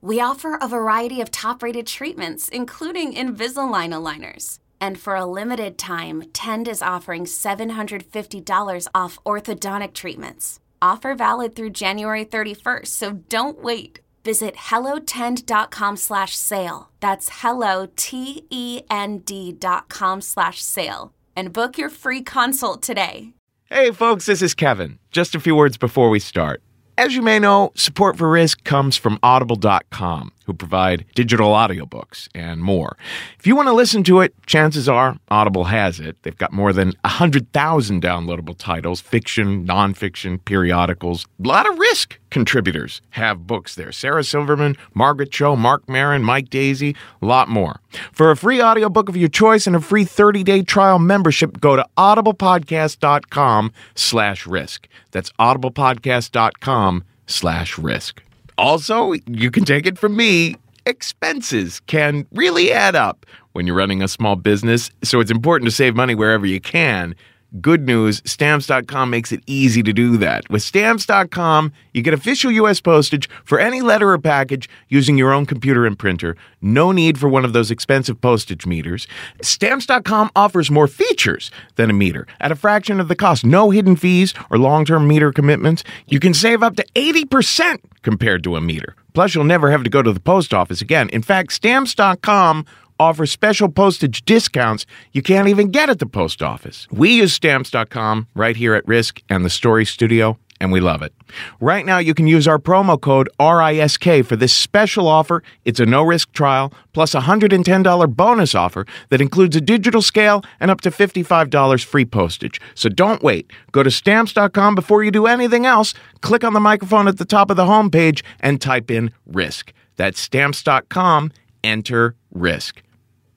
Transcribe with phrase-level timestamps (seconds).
[0.00, 4.58] We offer a variety of top-rated treatments, including Invisalign aligners.
[4.80, 10.60] And for a limited time, Tend is offering $750 off orthodontic treatments.
[10.80, 13.98] Offer valid through January 31st, so don't wait.
[14.24, 16.90] Visit hellotend.com slash sale.
[17.00, 21.12] That's hello, T-E-N-D dot com slash sale.
[21.34, 23.32] And book your free consult today.
[23.64, 24.98] Hey, folks, this is Kevin.
[25.10, 26.62] Just a few words before we start.
[26.98, 32.62] As you may know, support for Risk comes from Audible.com, who provide digital audiobooks and
[32.62, 32.96] more.
[33.38, 36.16] If you want to listen to it, chances are Audible has it.
[36.22, 41.26] They've got more than 100,000 downloadable titles, fiction, nonfiction, periodicals.
[41.44, 43.92] A lot of Risk contributors have books there.
[43.92, 47.80] Sarah Silverman, Margaret Cho, Marc Maron, Mike Daisey, a lot more.
[48.10, 51.84] For a free audiobook of your choice and a free 30-day trial membership, go to
[51.98, 54.88] audiblepodcast.com slash risk.
[55.10, 58.22] That's audiblepodcast.com slash risk.
[58.58, 64.02] Also, you can take it from me, expenses can really add up when you're running
[64.02, 67.14] a small business, so it's important to save money wherever you can.
[67.62, 70.48] Good news, stamps.com makes it easy to do that.
[70.50, 75.46] With stamps.com, you get official US postage for any letter or package using your own
[75.46, 76.36] computer and printer.
[76.60, 79.06] No need for one of those expensive postage meters.
[79.40, 83.46] Stamps.com offers more features than a meter at a fraction of the cost.
[83.46, 85.84] No hidden fees or long term meter commitments.
[86.06, 88.94] You can save up to 80% compared to a meter.
[89.14, 91.08] Plus, you'll never have to go to the post office again.
[91.08, 92.66] In fact, stamps.com
[92.98, 96.86] offers special postage discounts you can't even get at the post office.
[96.90, 101.12] We use stamps.com right here at Risk and the Story Studio, and we love it.
[101.60, 105.42] Right now, you can use our promo code RISK for this special offer.
[105.64, 110.42] It's a no risk trial plus a $110 bonus offer that includes a digital scale
[110.58, 112.60] and up to $55 free postage.
[112.74, 113.50] So don't wait.
[113.72, 115.94] Go to stamps.com before you do anything else.
[116.22, 119.72] Click on the microphone at the top of the homepage and type in risk.
[119.96, 121.32] That's stamps.com.
[121.62, 122.82] Enter risk.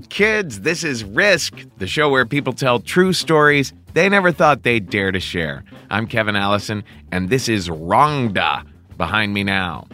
[0.00, 0.60] Kids.
[0.60, 5.10] This is Risk, the show where people tell true stories they never thought they'd dare
[5.10, 5.64] to share.
[5.90, 9.86] I'm Kevin Allison, and this is Rongda behind me now.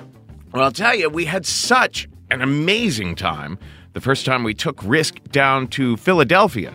[0.53, 3.59] Well, I'll tell you, we had such an amazing time
[3.93, 6.75] the first time we took Risk down to Philadelphia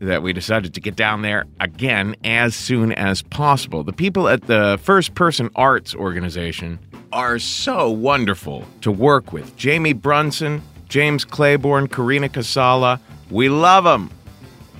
[0.00, 3.82] that we decided to get down there again as soon as possible.
[3.82, 6.78] The people at the First Person Arts organization
[7.12, 9.56] are so wonderful to work with.
[9.56, 13.00] Jamie Brunson, James Claiborne, Karina Casala,
[13.30, 14.10] we love them.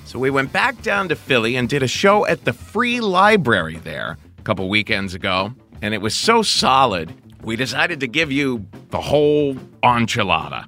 [0.04, 3.76] So we went back down to Philly and did a show at the Free Library
[3.76, 5.52] there a couple weekends ago,
[5.82, 7.12] and it was so solid,
[7.42, 10.64] we decided to give you the whole enchilada.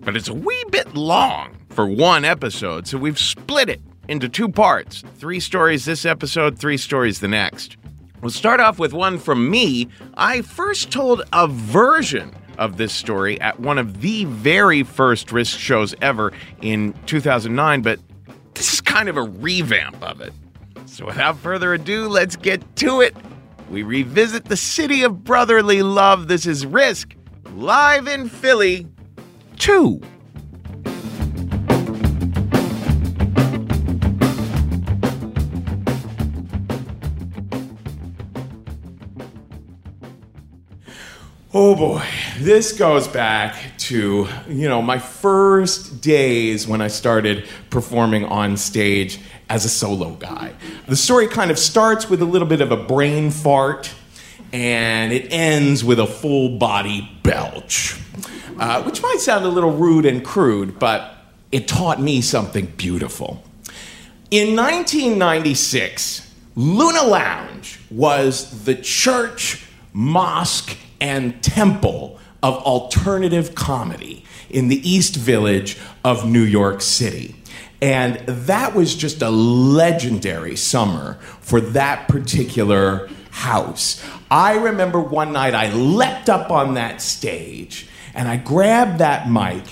[0.00, 4.48] But it's a wee bit long for one episode, so we've split it into two
[4.48, 7.76] parts three stories this episode, three stories the next.
[8.22, 9.88] We'll start off with one from me.
[10.16, 15.58] I first told a version of this story at one of the very first Risk
[15.58, 18.00] shows ever in 2009, but
[18.54, 20.32] this is kind of a revamp of it.
[20.86, 23.16] So without further ado, let's get to it.
[23.70, 26.28] We revisit the city of brotherly love.
[26.28, 27.14] This is Risk,
[27.54, 28.86] live in Philly
[29.58, 30.00] 2.
[41.54, 42.04] Oh boy,
[42.40, 49.18] this goes back to, you know, my first days when I started performing on stage
[49.48, 50.52] as a solo guy.
[50.88, 53.90] The story kind of starts with a little bit of a brain fart
[54.52, 57.98] and it ends with a full body belch,
[58.58, 61.16] uh, which might sound a little rude and crude, but
[61.50, 63.42] it taught me something beautiful.
[64.30, 74.88] In 1996, Luna Lounge was the church, mosque, and temple of alternative comedy in the
[74.88, 77.34] East Village of New York City.
[77.80, 84.04] And that was just a legendary summer for that particular house.
[84.30, 89.62] I remember one night I leapt up on that stage and I grabbed that mic,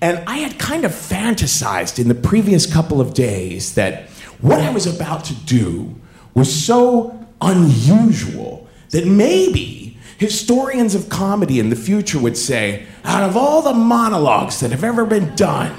[0.00, 4.08] and I had kind of fantasized in the previous couple of days that
[4.40, 5.96] what I was about to do
[6.32, 8.57] was so unusual
[8.90, 9.88] that maybe
[10.18, 14.82] Historians of comedy in the future would say, out of all the monologues that have
[14.82, 15.72] ever been done,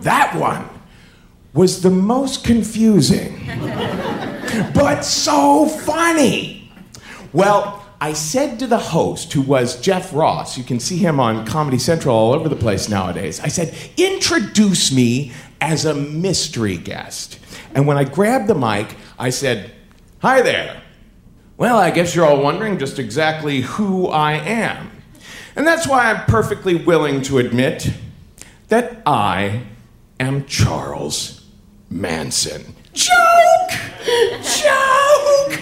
[0.00, 0.68] that one
[1.54, 3.40] was the most confusing,
[4.74, 6.70] but so funny.
[7.32, 11.46] Well, I said to the host, who was Jeff Ross, you can see him on
[11.46, 15.32] Comedy Central all over the place nowadays, I said, introduce me
[15.62, 17.38] as a mystery guest.
[17.74, 19.72] And when I grabbed the mic, I said,
[20.20, 20.79] Hi there.
[21.60, 24.90] Well, I guess you're all wondering just exactly who I am.
[25.54, 27.92] And that's why I'm perfectly willing to admit
[28.68, 29.64] that I
[30.18, 31.44] am Charles
[31.90, 32.74] Manson.
[32.94, 33.12] Joke!
[34.40, 35.52] Joke!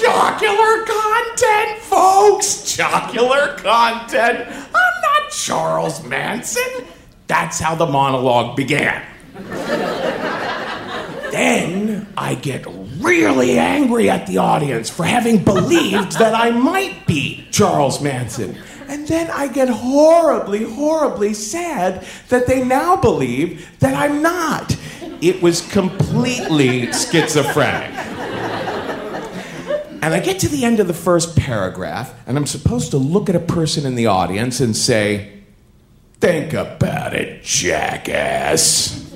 [0.00, 2.76] Jocular content, folks!
[2.76, 4.46] Jocular content!
[4.48, 6.86] I'm not Charles Manson!
[7.26, 9.04] That's how the monologue began.
[11.32, 12.64] then I get
[13.00, 18.56] really angry at the audience for having believed that I might be Charles Manson.
[18.88, 24.76] And then I get horribly, horribly sad that they now believe that I'm not.
[25.20, 27.92] It was completely schizophrenic.
[30.00, 33.28] And I get to the end of the first paragraph, and I'm supposed to look
[33.28, 35.34] at a person in the audience and say,
[36.20, 39.12] Think about it, jackass.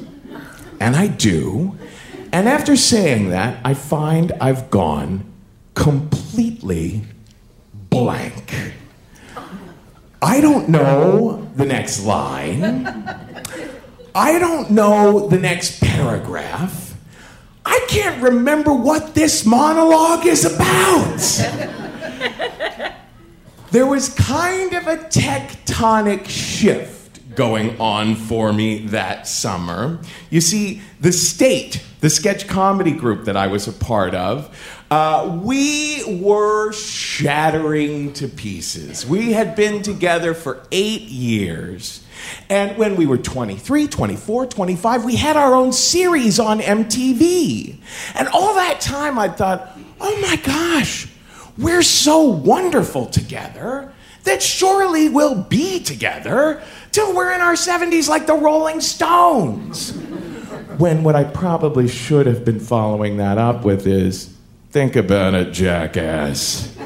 [0.81, 1.77] And I do.
[2.33, 5.31] And after saying that, I find I've gone
[5.75, 7.03] completely
[7.91, 8.73] blank.
[10.23, 12.75] I don't know the next line.
[14.15, 16.95] I don't know the next paragraph.
[17.65, 21.19] I can't remember what this monologue is about.
[23.71, 30.01] there was kind of a tectonic shift going on for me that summer.
[30.31, 34.59] You see, the state, the sketch comedy group that I was a part of,
[34.91, 39.07] uh, we were shattering to pieces.
[39.07, 42.05] We had been together for eight years.
[42.51, 47.77] And when we were 23, 24, 25, we had our own series on MTV.
[48.17, 51.07] And all that time I thought, oh my gosh,
[51.57, 53.93] we're so wonderful together
[54.25, 59.97] that surely we'll be together till we're in our 70s like the Rolling Stones.
[60.83, 64.35] When what I probably should have been following that up with is
[64.71, 66.77] think about it, jackass.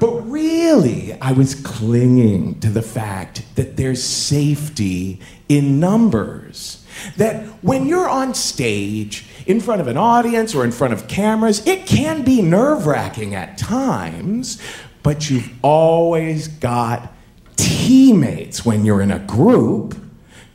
[0.00, 6.84] But really, I was clinging to the fact that there's safety in numbers.
[7.16, 11.64] That when you're on stage, in front of an audience or in front of cameras,
[11.68, 14.60] it can be nerve wracking at times,
[15.04, 17.12] but you've always got
[17.54, 19.96] teammates when you're in a group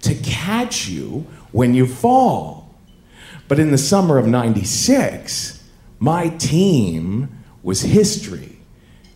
[0.01, 2.73] to catch you when you fall.
[3.47, 5.63] But in the summer of 96,
[5.99, 8.57] my team was history.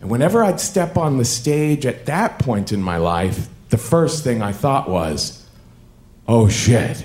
[0.00, 4.22] And whenever I'd step on the stage at that point in my life, the first
[4.22, 5.48] thing I thought was,
[6.28, 7.04] oh shit,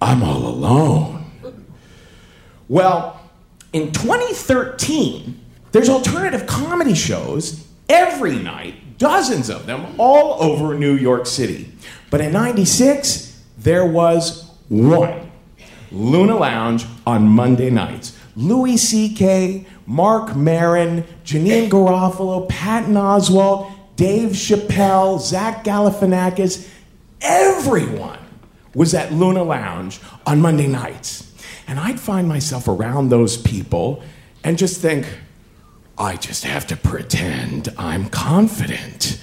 [0.00, 1.24] I'm all alone.
[2.68, 3.20] Well,
[3.72, 5.40] in 2013,
[5.72, 11.70] there's alternative comedy shows every night dozens of them all over New York City.
[12.10, 13.25] But in 96,
[13.66, 15.28] there was one
[15.90, 18.16] Luna Lounge on Monday nights.
[18.36, 26.68] Louis C.K., Marc Maron, Janeane Garofalo, Patton Oswalt, Dave Chappelle, Zach Galifianakis,
[27.20, 28.20] everyone
[28.72, 31.32] was at Luna Lounge on Monday nights.
[31.66, 34.00] And I'd find myself around those people
[34.44, 35.08] and just think,
[35.98, 39.20] I just have to pretend I'm confident.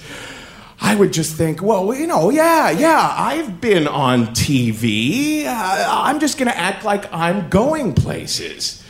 [0.84, 5.46] I would just think, well, you know, yeah, yeah, I've been on TV.
[5.46, 8.84] Uh, I'm just going to act like I'm going places.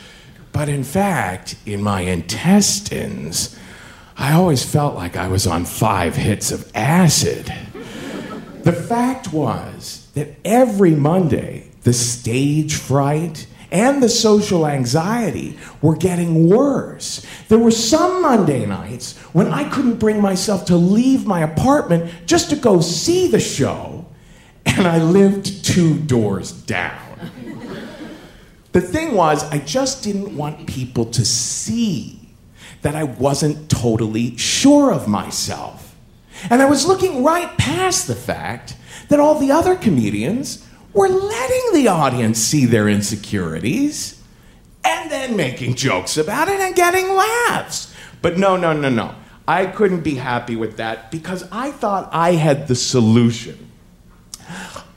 [0.51, 3.57] But in fact, in my intestines,
[4.17, 7.45] I always felt like I was on five hits of acid.
[8.63, 16.49] The fact was that every Monday, the stage fright and the social anxiety were getting
[16.49, 17.25] worse.
[17.49, 22.49] There were some Monday nights when I couldn't bring myself to leave my apartment just
[22.51, 24.05] to go see the show,
[24.65, 27.01] and I lived two doors down.
[28.71, 32.29] the thing was, I just didn't want people to see
[32.81, 35.97] that I wasn't totally sure of myself.
[36.49, 38.77] And I was looking right past the fact
[39.09, 44.23] that all the other comedians were letting the audience see their insecurities
[44.83, 47.93] and then making jokes about it and getting laughs.
[48.21, 49.13] But no, no, no, no.
[49.47, 53.69] I couldn't be happy with that because I thought I had the solution.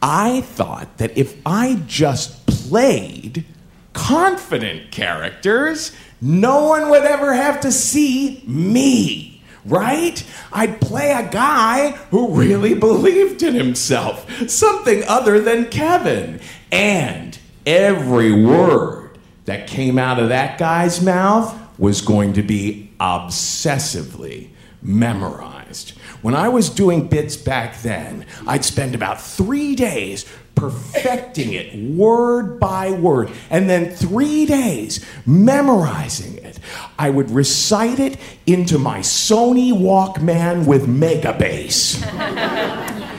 [0.01, 3.45] I thought that if I just played
[3.93, 9.38] confident characters, no one would ever have to see me
[9.69, 10.25] right?
[10.53, 16.41] I'd play a guy who really believed in himself, something other than Kevin.
[16.73, 24.51] And every word that came out of that guy's mouth was going to be obsessively
[24.83, 25.91] memorized.
[26.23, 30.25] When I was doing bits back then, I'd spend about three days
[30.59, 36.59] perfecting it word by word, and then three days memorizing it.
[36.99, 42.05] I would recite it into my Sony Walkman with Megabass.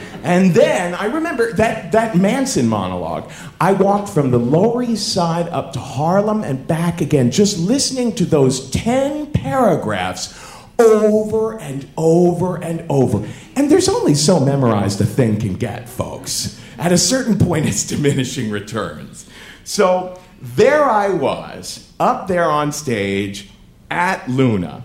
[0.22, 3.30] And then I remember that, that Manson monologue.
[3.58, 8.14] I walked from the Lower East Side up to Harlem and back again, just listening
[8.16, 10.38] to those 10 paragraphs
[10.78, 13.26] over and over and over.
[13.56, 16.60] And there's only so memorized a thing can get, folks.
[16.80, 19.28] At a certain point, it's diminishing returns.
[19.64, 23.50] So there I was, up there on stage
[23.90, 24.84] at Luna,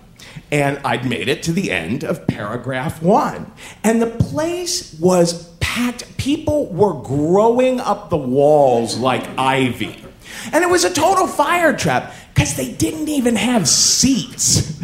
[0.52, 3.50] and I'd made it to the end of paragraph one.
[3.82, 6.16] And the place was packed.
[6.18, 10.04] People were growing up the walls like ivy.
[10.52, 14.74] And it was a total fire trap because they didn't even have seats.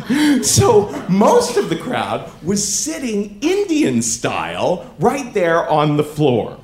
[0.42, 6.58] so most of the crowd was sitting Indian style right there on the floor.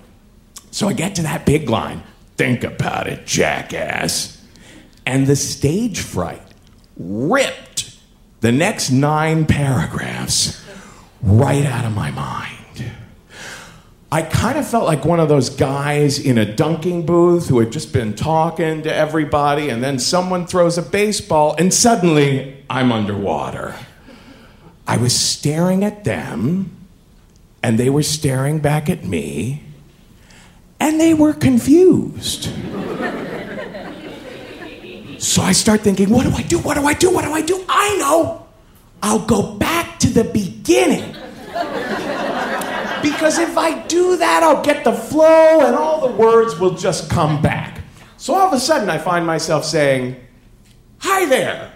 [0.70, 2.02] So I get to that big line.
[2.36, 4.40] Think about it, jackass.
[5.04, 6.42] And the stage fright
[6.96, 7.96] ripped
[8.40, 10.64] the next nine paragraphs
[11.22, 12.92] right out of my mind.
[14.10, 17.70] I kind of felt like one of those guys in a dunking booth who had
[17.70, 23.74] just been talking to everybody, and then someone throws a baseball, and suddenly I'm underwater.
[24.86, 26.74] I was staring at them,
[27.62, 29.62] and they were staring back at me
[30.80, 32.44] and they were confused.
[35.18, 36.58] so I start thinking, what do I do?
[36.58, 37.10] What do I do?
[37.10, 37.64] What do I do?
[37.68, 38.46] I know.
[39.02, 41.12] I'll go back to the beginning.
[43.02, 47.08] because if I do that, I'll get the flow and all the words will just
[47.10, 47.80] come back.
[48.16, 50.16] So all of a sudden, I find myself saying,
[51.00, 51.72] Hi there.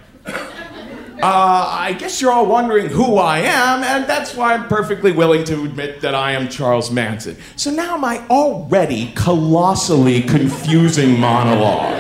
[1.23, 5.45] Uh, I guess you're all wondering who I am, and that's why I'm perfectly willing
[5.45, 7.37] to admit that I am Charles Manson.
[7.55, 11.95] So now my already colossally confusing monologue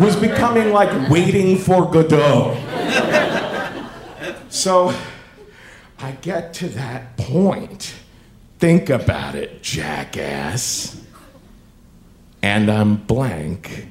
[0.00, 2.56] was becoming like waiting for Godot.
[4.48, 4.92] So
[6.00, 7.94] I get to that point.
[8.58, 11.00] Think about it, jackass.
[12.42, 13.86] And I'm blank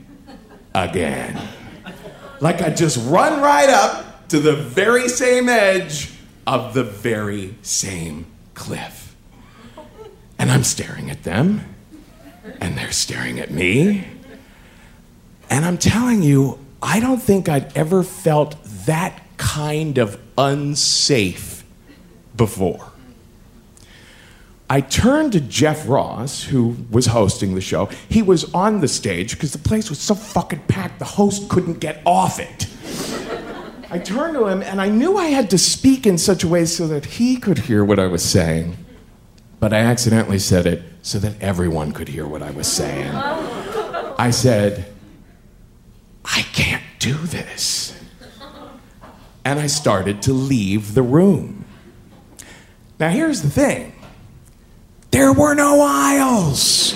[0.75, 1.41] again
[2.39, 6.11] like I just run right up to the very same edge
[6.45, 9.15] of the very same cliff.
[10.39, 11.61] And I'm staring at them,
[12.61, 14.07] and they're staring at me.
[15.49, 21.63] And I'm telling you, I don't think I'd ever felt that kind of unsafe
[22.35, 22.91] before.
[24.69, 27.85] I turned to Jeff Ross, who was hosting the show.
[28.09, 31.79] He was on the stage because the place was so fucking packed, the host couldn't
[31.79, 32.67] get off it.
[33.89, 36.65] I turned to him and I knew I had to speak in such a way
[36.65, 38.75] so that he could hear what I was saying,
[39.61, 43.15] but I accidentally said it so that everyone could hear what I was saying.
[43.15, 44.93] I said,
[46.25, 47.97] I can't do this.
[49.45, 51.63] And I started to leave the room.
[52.99, 53.93] Now, here's the thing
[55.11, 56.93] there were no aisles.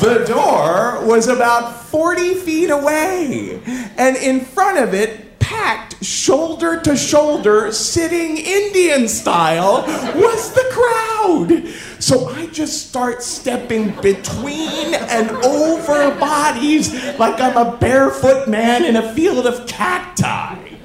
[0.00, 3.60] The door was about 40 feet away,
[3.98, 9.82] and in front of it, packed shoulder to shoulder, sitting Indian style,
[10.14, 11.68] was the crowd.
[12.00, 18.96] So I just start stepping between and over bodies like I'm a barefoot man in
[18.96, 20.76] a field of cacti.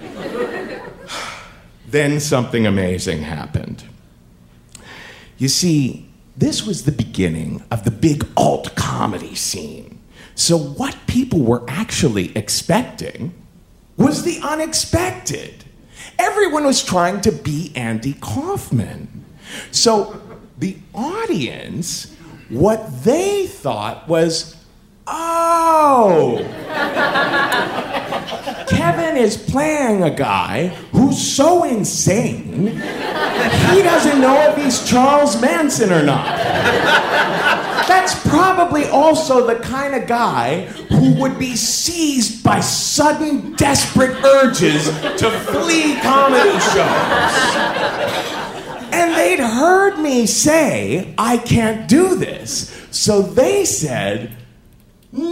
[1.87, 3.83] then something amazing happened.
[5.37, 9.99] You see, this was the beginning of the big alt comedy scene.
[10.35, 13.33] So, what people were actually expecting
[13.97, 15.63] was the unexpected.
[16.19, 19.23] Everyone was trying to be Andy Kaufman.
[19.71, 20.21] So,
[20.57, 22.13] the audience,
[22.49, 24.54] what they thought was,
[25.07, 26.37] oh,
[28.67, 35.39] Kevin is playing a guy who's so insane, that he doesn't know if he's Charles
[35.41, 36.25] Manson or not.
[37.87, 44.85] That's probably also the kind of guy who would be seized by sudden desperate urges
[45.19, 47.35] to flee comedy shows.
[48.91, 52.87] And they'd heard me say, I can't do this.
[52.91, 54.35] So they said,
[55.17, 55.23] No!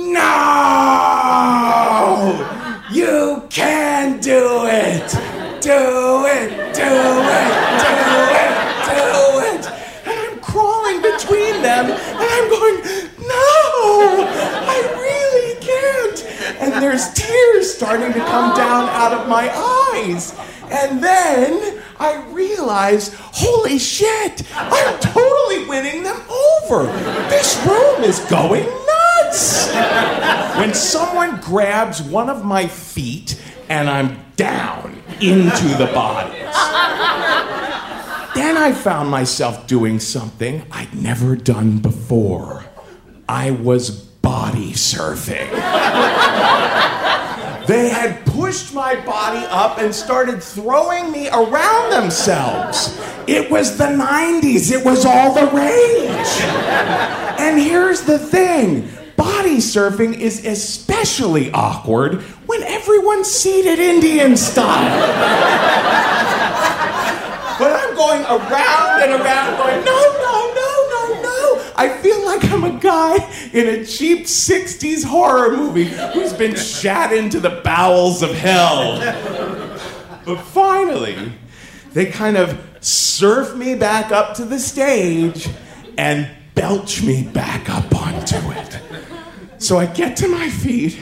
[2.90, 5.12] You can do it!
[5.60, 6.50] Do it!
[6.74, 7.52] Do it!
[7.84, 7.92] Do
[8.40, 8.54] it!
[8.88, 9.04] Do
[9.44, 9.68] it!
[10.06, 12.82] And I'm crawling between them and I'm going,
[13.28, 14.26] No!
[14.72, 16.24] I really can't!
[16.62, 20.34] And there's tears starting to come down out of my eyes.
[20.72, 26.86] And then I realize, holy shit, I'm totally winning them over.
[27.28, 28.93] This room is going nuts.
[30.58, 36.56] When someone grabs one of my feet and I'm down into the bodies.
[38.36, 42.66] Then I found myself doing something I'd never done before.
[43.28, 45.50] I was body surfing.
[47.68, 53.00] They had pushed my body up and started throwing me around themselves.
[53.26, 56.42] It was the 90s, it was all the rage.
[57.40, 65.00] And here's the thing body surfing is especially awkward when everyone's seated Indian style.
[67.60, 71.72] but I'm going around and around, going, no, no, no, no, no.
[71.76, 73.16] I feel like I'm a guy
[73.54, 79.00] in a cheap 60s horror movie who's been shot into the bowels of hell.
[80.26, 81.34] But finally,
[81.94, 85.50] they kind of surf me back up to the stage
[85.98, 88.80] and belch me back up onto it.
[89.58, 91.00] So I get to my feet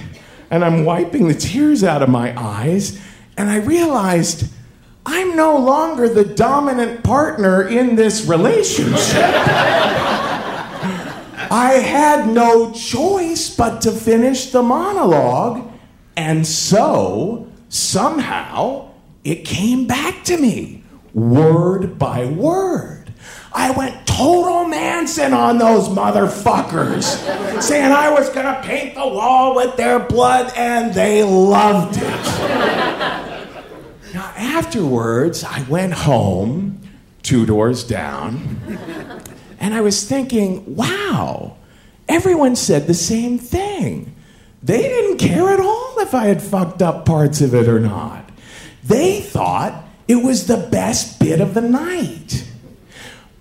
[0.51, 3.01] and I'm wiping the tears out of my eyes,
[3.37, 4.51] and I realized
[5.05, 9.15] I'm no longer the dominant partner in this relationship.
[11.53, 15.71] I had no choice but to finish the monologue,
[16.17, 18.91] and so somehow
[19.23, 20.83] it came back to me,
[21.13, 23.13] word by word.
[23.53, 29.75] I went total Manson on those motherfuckers, saying I was gonna paint the wall with
[29.77, 32.25] their blood, and they loved it.
[34.13, 36.81] Now, afterwards, I went home,
[37.23, 38.59] two doors down,
[39.59, 41.55] and I was thinking, wow,
[42.07, 44.13] everyone said the same thing.
[44.61, 48.29] They didn't care at all if I had fucked up parts of it or not.
[48.83, 52.47] They thought it was the best bit of the night.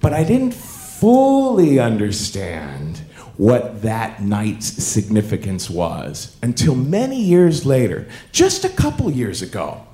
[0.01, 0.55] But I didn't
[1.01, 2.99] fully understand
[3.39, 9.87] what that night's significance was until many years later, just a couple years ago.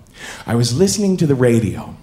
[0.46, 1.94] I was listening to the radio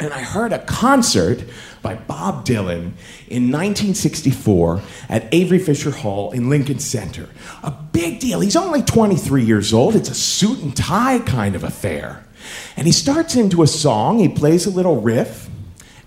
[0.00, 1.44] and I heard a concert
[1.80, 2.94] by Bob Dylan
[3.28, 7.28] in 1964 at Avery Fisher Hall in Lincoln Center.
[7.62, 8.40] A big deal.
[8.40, 9.94] He's only 23 years old.
[9.94, 12.26] It's a suit and tie kind of affair.
[12.76, 15.48] And he starts into a song, he plays a little riff,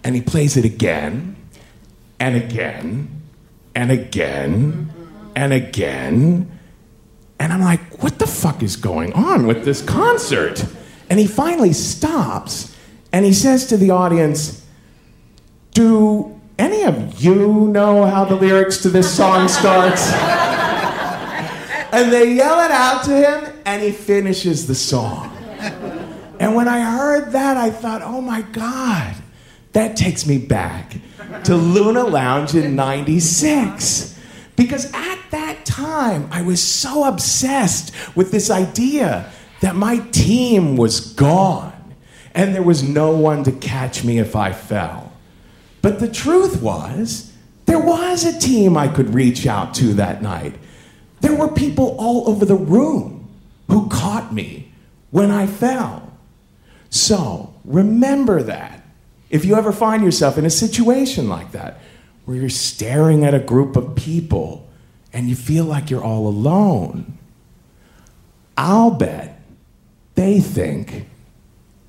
[0.04, 1.37] and he plays it again
[2.20, 3.22] and again
[3.76, 4.92] and again
[5.36, 6.60] and again.
[7.40, 10.66] And I'm like, what the fuck is going on with this concert?
[11.10, 12.76] And he finally stops
[13.14, 14.66] and he says to the audience,
[15.74, 20.12] Do any of you know how the lyrics to this song starts?
[21.94, 25.34] and they yell it out to him and he finishes the song.
[26.40, 29.16] And when I heard that, I thought, oh my God,
[29.74, 30.98] that takes me back
[31.44, 34.20] to Luna Lounge in 96.
[34.56, 41.00] Because at that time, I was so obsessed with this idea that my team was
[41.14, 41.74] gone
[42.34, 45.12] and there was no one to catch me if I fell.
[45.82, 47.34] But the truth was,
[47.66, 50.56] There was a team I could reach out to that night.
[51.20, 53.28] There were people all over the room
[53.68, 54.72] who caught me
[55.12, 56.14] when I fell.
[56.90, 58.77] So remember that.
[59.30, 61.80] If you ever find yourself in a situation like that,
[62.26, 64.68] where you're staring at a group of people
[65.14, 67.18] and you feel like you're all alone,
[68.58, 69.40] I'll bet
[70.16, 71.08] they think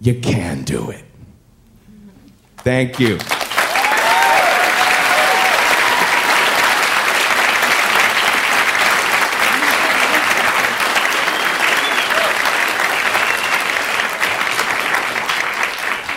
[0.00, 1.04] you can do it.
[2.58, 3.18] Thank you.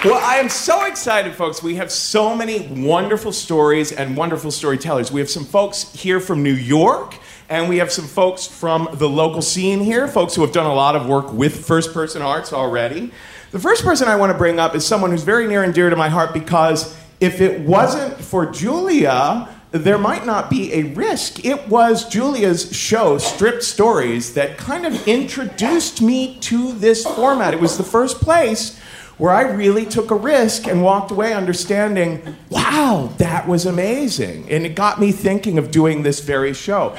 [0.03, 1.61] Well, I am so excited, folks.
[1.61, 5.11] We have so many wonderful stories and wonderful storytellers.
[5.11, 9.07] We have some folks here from New York, and we have some folks from the
[9.07, 12.51] local scene here, folks who have done a lot of work with first person arts
[12.51, 13.11] already.
[13.51, 15.91] The first person I want to bring up is someone who's very near and dear
[15.91, 21.45] to my heart because if it wasn't for Giulia, there might not be a risk.
[21.45, 27.53] It was Giulia's show, Stripped Stories, that kind of introduced me to this format.
[27.53, 28.80] It was the first place
[29.21, 34.49] where I really took a risk and walked away understanding, wow, that was amazing.
[34.49, 36.97] And it got me thinking of doing this very show.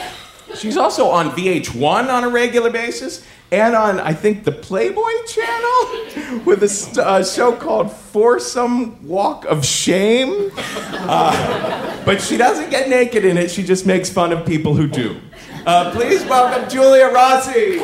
[0.54, 6.42] She's also on VH1 on a regular basis and on, I think, the Playboy channel
[6.44, 10.52] with a show called Foursome Walk of Shame.
[10.56, 14.86] Uh, but she doesn't get naked in it, she just makes fun of people who
[14.86, 15.20] do.
[15.66, 17.82] Uh, please welcome Giulia Rozzi.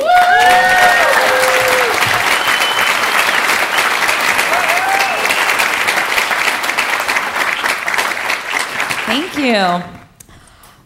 [9.38, 9.85] You.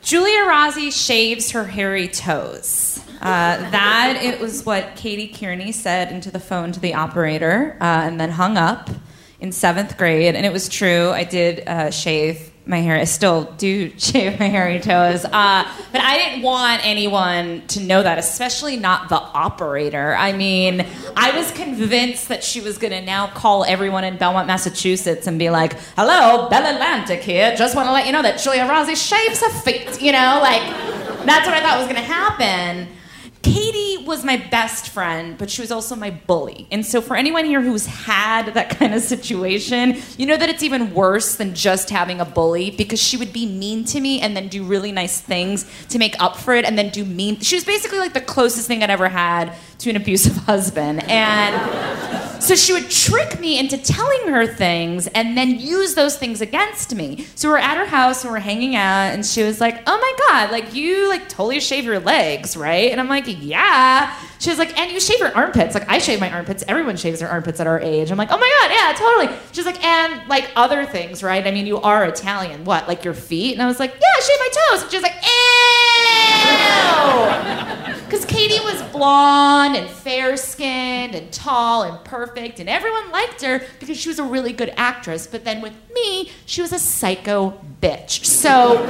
[0.02, 3.02] Giulia Rozzi shaves her hairy toes.
[3.22, 7.84] Uh, that it was what Katie Kearney said into the phone to the operator, uh,
[7.84, 8.90] and then hung up
[9.40, 10.34] in seventh grade.
[10.34, 11.10] And it was true.
[11.10, 12.96] I did uh, shave my hair.
[12.96, 15.24] I still do shave my hairy toes.
[15.24, 20.14] Uh, but I didn't want anyone to know that, especially not the operator.
[20.14, 24.46] I mean, I was convinced that she was going to now call everyone in Belmont,
[24.46, 27.54] Massachusetts and be like, hello, Bell Atlantic here.
[27.56, 30.00] Just want to let you know that Giulia Rozzi shaves her feet.
[30.00, 30.62] You know, like,
[31.26, 32.88] that's what I thought was going to happen.
[33.42, 36.68] Katie was my best friend, but she was also my bully.
[36.70, 40.62] And so, for anyone here who's had that kind of situation, you know that it's
[40.62, 44.36] even worse than just having a bully because she would be mean to me and
[44.36, 47.40] then do really nice things to make up for it and then do mean.
[47.40, 51.02] She was basically like the closest thing I'd ever had to an abusive husband.
[51.08, 56.40] And so she would trick me into telling her things and then use those things
[56.40, 57.24] against me.
[57.36, 60.12] So we're at her house and we're hanging out and she was like, "Oh my
[60.28, 64.58] god, like you like totally shave your legs, right?" And I'm like, "Yeah." She was
[64.58, 66.64] like, "And you shave your armpits." Like I shave my armpits.
[66.66, 68.10] Everyone shaves their armpits at our age.
[68.10, 71.46] I'm like, "Oh my god, yeah, totally." She's like, "And like other things, right?
[71.46, 72.64] I mean, you are Italian.
[72.64, 72.88] What?
[72.88, 75.04] Like your feet?" And I was like, "Yeah, I shave my toes." And she was
[75.04, 75.14] like,
[77.94, 83.42] "Ew." Because Katie was blonde and fair skinned and tall and perfect, and everyone liked
[83.42, 85.26] her because she was a really good actress.
[85.26, 88.24] But then with me, she was a psycho bitch.
[88.24, 88.84] So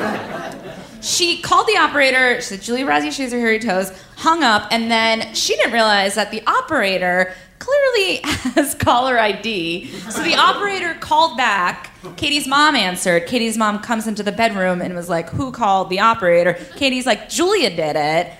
[1.00, 2.36] she called the operator.
[2.36, 6.14] She said, Julie Razzie shaves her hairy toes, hung up, and then she didn't realize
[6.14, 8.20] that the operator clearly
[8.54, 9.86] has caller ID.
[10.10, 11.90] So the operator called back.
[12.16, 13.26] Katie's mom answered.
[13.26, 16.54] Katie's mom comes into the bedroom and was like, Who called the operator?
[16.76, 18.32] Katie's like, Giulia did it.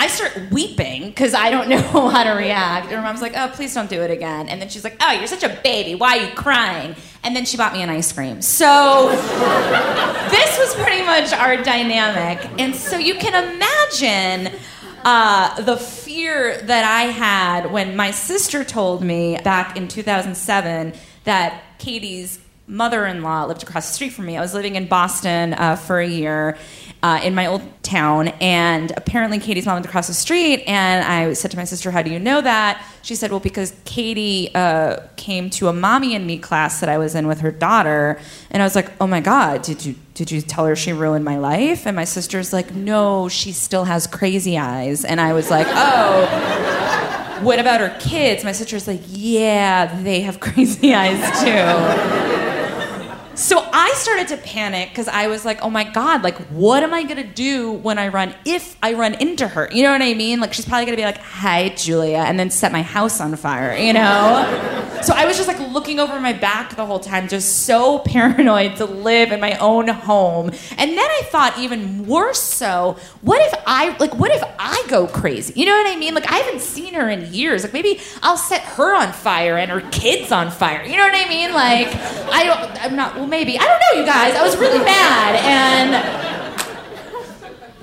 [0.00, 2.86] I start weeping because I don't know how to react.
[2.86, 4.48] And her mom's like, oh, please don't do it again.
[4.48, 5.94] And then she's like, oh, you're such a baby.
[5.94, 6.96] Why are you crying?
[7.22, 8.40] And then she bought me an ice cream.
[8.40, 9.10] So
[10.30, 12.42] this was pretty much our dynamic.
[12.58, 14.58] And so you can imagine
[15.04, 21.62] uh, the fear that I had when my sister told me back in 2007 that
[21.78, 24.38] Katie's mother in law lived across the street from me.
[24.38, 26.56] I was living in Boston uh, for a year
[27.02, 30.62] uh, in my old town, and apparently Katie's mom lived across the street.
[30.66, 33.74] And I said to my sister, "How do you know that?" She said, "Well, because
[33.84, 37.50] Katie uh, came to a mommy and me class that I was in with her
[37.50, 38.18] daughter."
[38.50, 41.24] And I was like, "Oh my god, did you did you tell her she ruined
[41.24, 45.50] my life?" And my sister's like, "No, she still has crazy eyes." And I was
[45.50, 46.66] like, "Oh."
[47.40, 48.44] What about her kids?
[48.44, 52.39] My sister's like, yeah, they have crazy eyes too.
[53.40, 56.92] So I started to panic because I was like, oh my God, like, what am
[56.92, 59.66] I gonna do when I run, if I run into her?
[59.72, 60.40] You know what I mean?
[60.40, 63.74] Like, she's probably gonna be like, hi, Giulia, and then set my house on fire,
[63.74, 64.90] you know?
[65.02, 68.76] So I was just like looking over my back the whole time, just so paranoid
[68.76, 70.50] to live in my own home.
[70.76, 75.06] And then I thought, even worse so, what if I like what if I go
[75.06, 75.58] crazy?
[75.58, 76.14] You know what I mean?
[76.14, 77.62] Like I haven't seen her in years.
[77.62, 80.84] Like maybe I'll set her on fire and her kids on fire.
[80.84, 81.54] You know what I mean?
[81.54, 81.88] Like
[82.30, 83.58] I don't I'm not well maybe.
[83.58, 84.34] I don't know you guys.
[84.34, 86.30] I was really mad and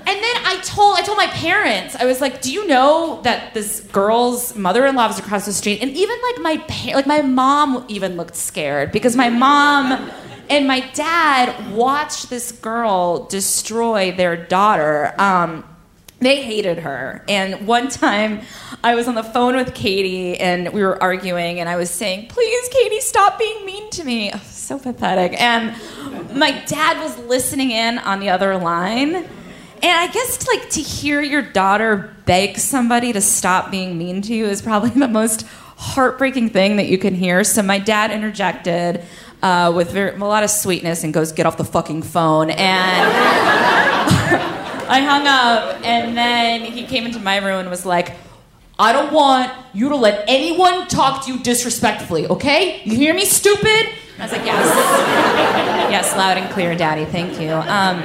[0.08, 3.54] and then I told I told my parents I was like, "Do you know that
[3.54, 7.84] this girl's mother-in-law was across the street?" And even like my pa- like my mom
[7.90, 10.10] even looked scared because my mom
[10.50, 15.14] and my dad watched this girl destroy their daughter.
[15.20, 15.66] Um,
[16.20, 17.24] they hated her.
[17.28, 18.42] And one time
[18.84, 22.28] I was on the phone with Katie and we were arguing, and I was saying,
[22.30, 24.32] Please, Katie, stop being mean to me.
[24.68, 25.42] So pathetic.
[25.42, 25.74] And
[26.38, 29.16] my dad was listening in on the other line.
[29.16, 29.26] And
[29.82, 34.44] I guess like to hear your daughter beg somebody to stop being mean to you
[34.44, 35.44] is probably the most
[35.78, 37.46] heartbreaking thing that you can hear.
[37.46, 39.06] So my dad interjected
[39.42, 42.60] uh, with very, a lot of sweetness and goes, "Get off the fucking phone." And
[44.90, 48.18] I hung up, and then he came into my room and was like.
[48.80, 52.84] I don't want you to let anyone talk to you disrespectfully, okay?
[52.84, 53.90] You hear me, stupid?
[54.20, 54.66] I was like, yes.
[55.92, 57.52] yes, loud and clear, Daddy, thank you.
[57.52, 58.02] Um,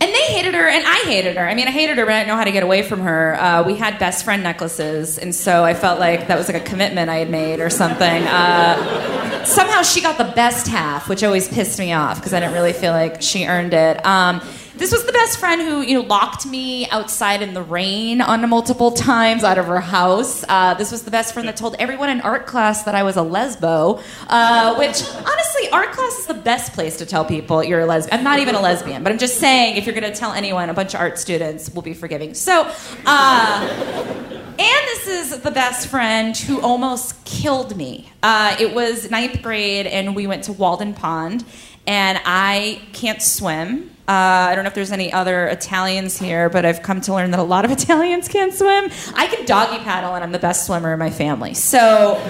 [0.00, 1.48] and they hated her, and I hated her.
[1.48, 3.40] I mean, I hated her, but I didn't know how to get away from her.
[3.40, 6.64] Uh, we had best friend necklaces, and so I felt like that was like a
[6.64, 8.24] commitment I had made or something.
[8.24, 12.54] Uh, somehow she got the best half, which always pissed me off because I didn't
[12.54, 14.04] really feel like she earned it.
[14.04, 14.42] Um,
[14.76, 18.48] this was the best friend who, you know, locked me outside in the rain on
[18.48, 20.44] multiple times out of her house.
[20.48, 23.16] Uh, this was the best friend that told everyone in art class that I was
[23.16, 27.80] a lesbo, uh, which honestly, art class is the best place to tell people you're
[27.80, 28.18] a lesbian.
[28.18, 30.68] I'm not even a lesbian, but I'm just saying if you're going to tell anyone,
[30.70, 32.34] a bunch of art students will be forgiving.
[32.34, 32.70] So,
[33.06, 34.24] uh,
[34.58, 38.10] and this is the best friend who almost killed me.
[38.22, 41.44] Uh, it was ninth grade, and we went to Walden Pond,
[41.86, 43.93] and I can't swim.
[44.06, 47.30] Uh, I don't know if there's any other Italians here, but I've come to learn
[47.30, 48.90] that a lot of Italians can't swim.
[49.14, 51.54] I can doggy paddle, and I'm the best swimmer in my family.
[51.54, 52.20] So,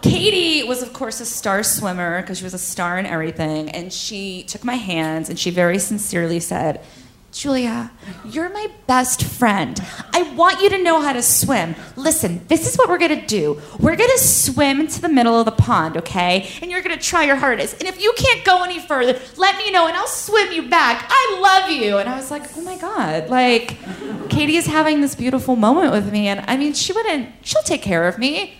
[0.00, 3.68] Katie was, of course, a star swimmer because she was a star in everything.
[3.70, 6.80] And she took my hands and she very sincerely said,
[7.30, 7.90] Giulia,
[8.24, 9.78] you're my best friend.
[10.14, 11.74] I want you to know how to swim.
[11.94, 13.60] Listen, this is what we're gonna do.
[13.78, 16.48] We're gonna swim into the middle of the pond, okay?
[16.62, 17.80] And you're gonna try your hardest.
[17.80, 21.06] And if you can't go any further, let me know and I'll swim you back.
[21.08, 21.98] I love you.
[21.98, 23.28] And I was like, oh my God.
[23.28, 23.76] Like,
[24.30, 26.28] Katie is having this beautiful moment with me.
[26.28, 28.54] And I mean, she wouldn't, she'll take care of me.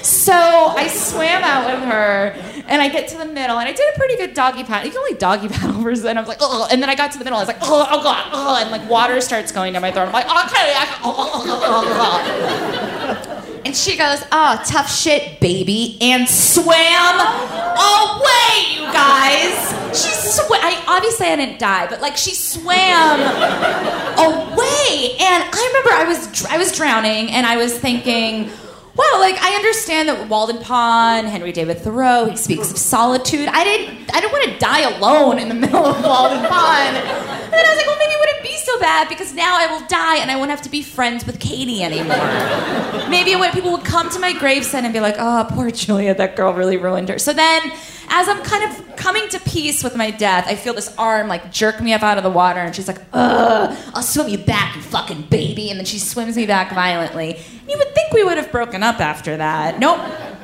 [0.00, 2.34] So I swam out with her,
[2.66, 4.86] and I get to the middle, and I did a pretty good doggy paddle.
[4.86, 7.12] You can only doggy paddle for and I was like, oh, and then I got
[7.12, 9.74] to the middle, I was like, oh, oh god, oh, and like water starts going
[9.74, 10.06] down my throat.
[10.06, 16.28] I'm like, okay, I, oh, oh, oh, and she goes, oh, tough shit, baby, and
[16.28, 19.70] swam away, you guys.
[19.96, 25.90] She sw- I obviously I didn't die, but like she swam away, and I remember
[25.90, 28.50] I was I was drowning, and I was thinking
[28.94, 33.48] wow, like I understand that Walden Pond, Henry David Thoreau, he speaks of solitude.
[33.48, 36.96] I didn't I didn't want to die alone in the middle of Walden Pond.
[36.96, 39.66] And then I was like, well maybe it wouldn't be so bad because now I
[39.66, 43.08] will die and I won't have to be friends with Katie anymore.
[43.08, 46.36] maybe when people would come to my gravesite and be like, oh poor Giulia, that
[46.36, 47.18] girl really ruined her.
[47.18, 47.72] So then
[48.14, 51.50] as I'm kind of coming to peace with my death, I feel this arm like
[51.50, 54.76] jerk me up out of the water, and she's like, "Ugh, I'll swim you back,
[54.76, 57.36] you fucking baby." And then she swims me back violently.
[57.36, 59.78] And you would think we would have broken up after that.
[59.78, 59.98] Nope,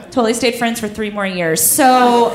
[0.04, 1.62] totally stayed friends for three more years.
[1.62, 2.30] So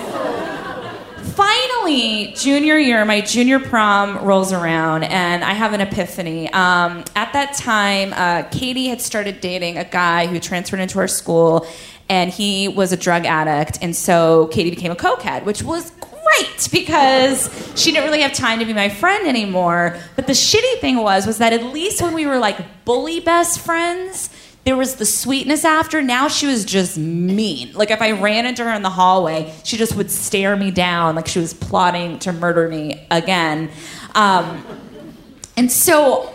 [1.34, 6.52] finally, junior year, my junior prom rolls around, and I have an epiphany.
[6.54, 11.08] Um, at that time, uh, Katie had started dating a guy who transferred into our
[11.08, 11.66] school,
[12.10, 16.70] and he was a drug addict, and so Katie became a cokehead, which was great
[16.72, 19.98] because she didn't really have time to be my friend anymore.
[20.16, 23.60] But the shitty thing was, was that at least when we were like bully best
[23.60, 24.30] friends,
[24.66, 26.02] there was the sweetness after.
[26.02, 27.74] Now she was just mean.
[27.74, 31.16] Like if I ran into her in the hallway, she just would stare me down
[31.16, 33.70] like she was plotting to murder me again.
[34.16, 34.66] Um,
[35.58, 36.34] and so,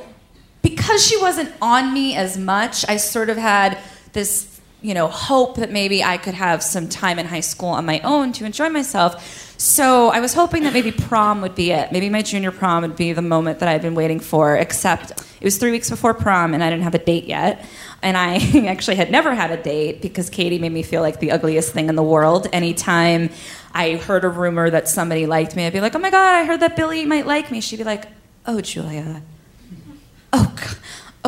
[0.62, 3.78] because she wasn't on me as much, I sort of had
[4.12, 7.85] this you know, hope that maybe I could have some time in high school on
[7.85, 9.57] my own to enjoy myself.
[9.59, 11.91] So I was hoping that maybe prom would be it.
[11.91, 15.45] Maybe my junior prom would be the moment that I'd been waiting for, except it
[15.45, 17.67] was three weeks before prom and I didn't have a date yet.
[18.03, 18.37] And I
[18.69, 21.88] actually had never had a date because Katie made me feel like the ugliest thing
[21.88, 22.47] in the world.
[22.53, 23.31] Anytime
[23.75, 26.45] I heard a rumor that somebody liked me, I'd be like, oh my God, I
[26.45, 27.61] heard that Billy might like me.
[27.61, 28.05] She'd be like,
[28.47, 29.23] oh, Giulia.
[30.33, 30.77] Oh, God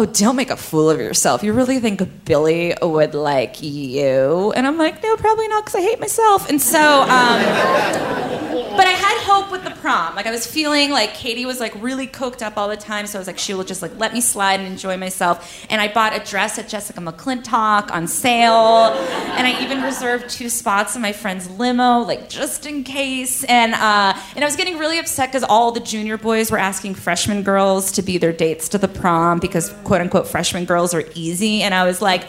[0.01, 1.43] oh, don't make a fool of yourself.
[1.43, 4.51] You really think Billy would like you?
[4.57, 6.49] And I'm like, no, probably not, because I hate myself.
[6.49, 8.40] And so, um,
[8.81, 10.15] but I had hope with the prom.
[10.15, 13.19] Like I was feeling like Katie was like really coked up all the time, so
[13.19, 15.67] I was like, she will just like let me slide and enjoy myself.
[15.69, 18.95] And I bought a dress at Jessica McClintock on sale,
[19.37, 23.45] and I even reserved two spots in my friend's limo, like just in case.
[23.45, 26.95] And uh, and I was getting really upset because all the junior boys were asking
[26.95, 31.05] freshman girls to be their dates to the prom because quote unquote freshman girls are
[31.15, 32.25] easy, and I was like,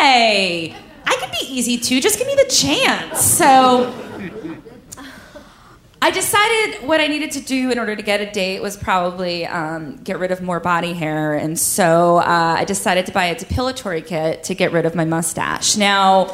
[0.00, 0.76] hey.
[1.10, 2.02] I could be easy too.
[2.02, 3.18] Just give me the chance.
[3.22, 4.07] So
[6.00, 9.46] I decided what I needed to do in order to get a date was probably
[9.46, 13.34] um, get rid of more body hair, and so uh, I decided to buy a
[13.34, 15.76] depilatory kit to get rid of my mustache.
[15.76, 16.26] Now,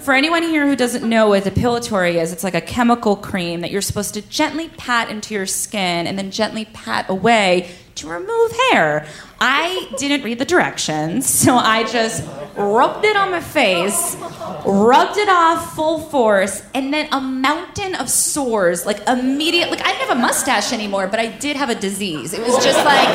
[0.00, 3.70] for anyone here who doesn't know what depilatory is, it's like a chemical cream that
[3.70, 8.52] you're supposed to gently pat into your skin and then gently pat away to remove
[8.70, 9.06] hair.
[9.40, 12.24] I didn't read the directions, so I just
[12.56, 14.16] rubbed it on my face,
[14.64, 19.70] rubbed it off full force, and then a mountain of sores, like immediate.
[19.70, 22.32] Like I didn't have a mustache anymore, but I did have a disease.
[22.32, 23.08] It was just like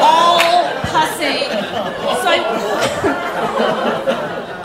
[0.00, 0.40] all
[0.82, 1.48] pussing.
[2.22, 2.40] So I,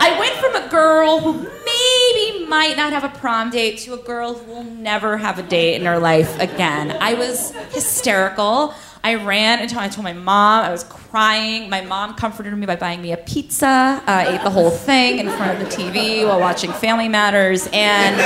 [0.00, 3.98] I went from a girl who maybe might not have a prom date to a
[3.98, 6.96] girl who will never have a date in her life again.
[7.00, 8.74] I was hysterical.
[9.02, 10.64] I ran until I told my mom.
[10.64, 11.70] I was crying.
[11.70, 13.66] My mom comforted me by buying me a pizza.
[13.66, 17.66] Uh, I ate the whole thing in front of the TV while watching Family Matters,
[17.72, 18.20] and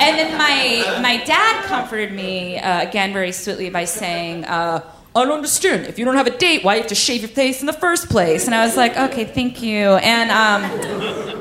[0.00, 4.44] and then my my dad comforted me uh, again very sweetly by saying.
[4.44, 5.86] Uh, I don't understand.
[5.86, 7.72] If you don't have a date, why you have to shave your face in the
[7.72, 8.46] first place?
[8.46, 9.90] And I was like, okay, thank you.
[9.90, 10.62] And um,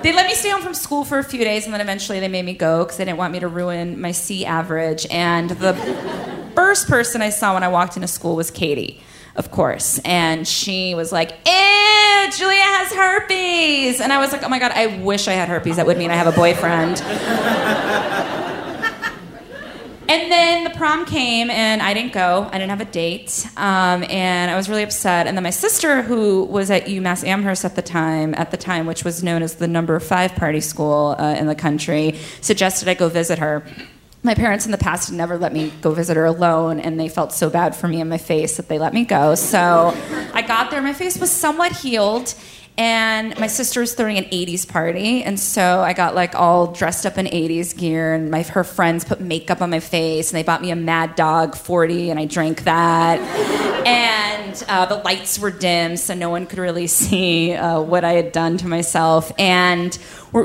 [0.03, 2.27] they let me stay home from school for a few days, and then eventually they
[2.27, 5.07] made me go because they didn't want me to ruin my C average.
[5.09, 5.73] And the
[6.55, 9.01] first person I saw when I walked into school was Katie,
[9.35, 9.99] of course.
[10.05, 14.01] And she was like, ew, Giulia has herpes.
[14.01, 15.75] And I was like, oh my God, I wish I had herpes.
[15.77, 17.01] That would mean I have a boyfriend.
[20.05, 22.47] And then the prom came, and I didn't go.
[22.51, 25.27] I didn't have a date, um, and I was really upset.
[25.27, 28.85] And then my sister, who was at UMass Amherst at the time, at the time,
[28.85, 32.95] which was known as the number five party school uh, in the country, suggested I
[32.95, 33.65] go visit her.
[34.25, 37.09] My parents in the past had never let me go visit her alone, and they
[37.09, 39.35] felt so bad for me and my face that they let me go.
[39.35, 39.93] So
[40.33, 40.81] I got there.
[40.81, 42.33] My face was somewhat healed,
[42.77, 47.05] and my sister was throwing an 80s party and so i got like all dressed
[47.05, 50.43] up in 80s gear and my, her friends put makeup on my face and they
[50.43, 53.19] bought me a mad dog 40 and i drank that
[53.85, 58.13] and uh, the lights were dim so no one could really see uh, what i
[58.13, 59.99] had done to myself and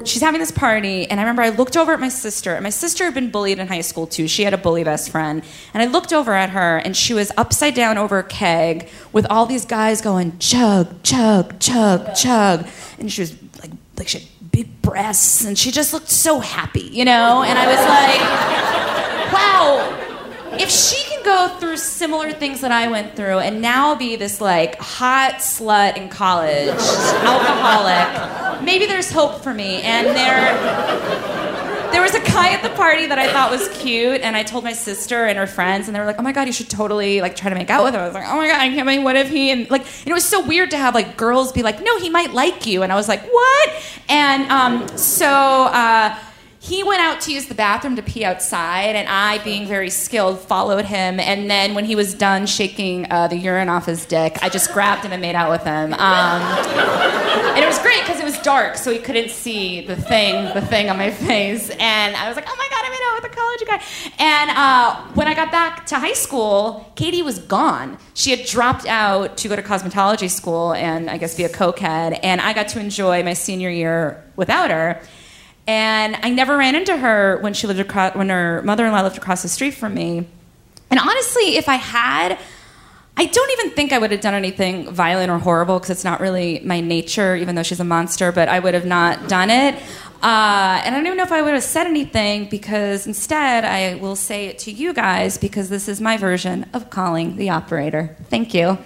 [0.05, 2.71] she's having this party and i remember i looked over at my sister and my
[2.71, 4.29] sister had been bullied in high school too.
[4.29, 7.33] She had a bully best friend and i looked over at her and she was
[7.37, 12.67] upside down over a keg with all these guys going chug chug chug chug.
[12.99, 16.89] And she was like like she had big breasts and she just looked so happy
[16.93, 17.43] you know?
[17.43, 20.05] And i was like wow
[20.53, 24.41] if she can go through similar things that I went through and now be this
[24.41, 29.83] like hot slut in college, alcoholic, maybe there's hope for me.
[29.83, 34.37] And there, there was a guy at the party that I thought was cute, and
[34.37, 36.53] I told my sister and her friends, and they were like, "Oh my god, you
[36.53, 38.61] should totally like try to make out with him." I was like, "Oh my god,
[38.61, 41.17] I can't believe what if he?" And like, it was so weird to have like
[41.17, 43.71] girls be like, "No, he might like you," and I was like, "What?"
[44.09, 45.27] And um, so.
[45.27, 46.17] Uh,
[46.69, 50.39] he went out to use the bathroom to pee outside, and I, being very skilled,
[50.41, 51.19] followed him.
[51.19, 54.71] And then when he was done shaking uh, the urine off his dick, I just
[54.75, 55.95] grabbed him and made out with him.
[55.95, 60.53] Um, and it was great because it was dark, so he couldn't see the thing,
[60.53, 61.71] the thing on my face.
[61.71, 64.51] And I was like, "Oh my god, I made out with a college guy!" And
[64.51, 67.97] uh, when I got back to high school, Katie was gone.
[68.13, 72.21] She had dropped out to go to cosmetology school and I guess be a cokehead.
[72.23, 75.01] And I got to enjoy my senior year without her.
[75.69, 79.43] And I never ran into her when she lived across, when her mother-in-law lived across
[79.43, 80.27] the street from me.
[80.91, 82.39] And honestly, if I had,
[83.19, 86.21] I don't even think I would have done anything violent or horrible because it's not
[86.21, 89.75] really my nature, even though she's a monster, but I would have not done it.
[90.23, 93.97] Uh, and I don't even know if I would have said anything because instead I
[93.97, 98.17] will say it to you guys because this is my version of calling the operator.
[98.31, 98.79] Thank you.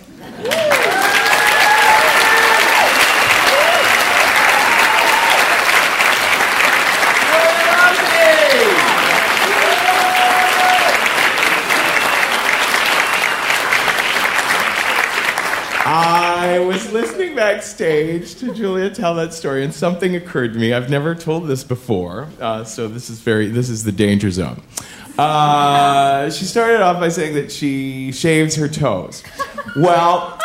[16.53, 20.75] I was listening backstage to Giulia tell that story, and something occurred to me.
[20.75, 24.63] I've never told this before, uh, so this is very this is the danger zone.
[25.17, 29.23] Uh, she started off by saying that she shaves her toes.
[29.77, 30.39] Well,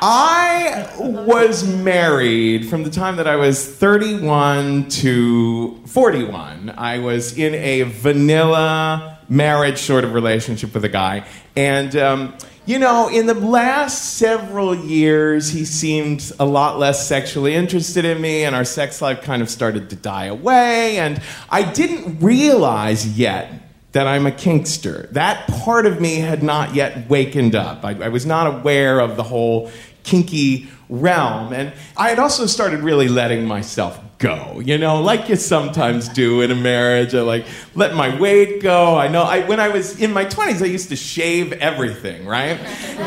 [0.00, 6.72] I was married from the time that I was 31 to 41.
[6.78, 11.26] I was in a vanilla marriage sort of relationship with a guy.
[11.56, 12.34] And, um,
[12.64, 18.20] you know, in the last several years, he seemed a lot less sexually interested in
[18.20, 20.98] me, and our sex life kind of started to die away.
[20.98, 23.52] And I didn't realize yet
[23.92, 25.10] that I'm a kinkster.
[25.10, 27.84] That part of me had not yet wakened up.
[27.84, 29.70] I, I, was not aware of the whole
[30.02, 31.52] kinky realm.
[31.52, 36.40] And I had also started really letting myself go, you know, like you sometimes do
[36.42, 37.12] in a marriage.
[37.14, 37.44] I like
[37.74, 38.96] let my weight go.
[38.96, 42.58] I know I, when I was in my 20s, I used to shave everything, right?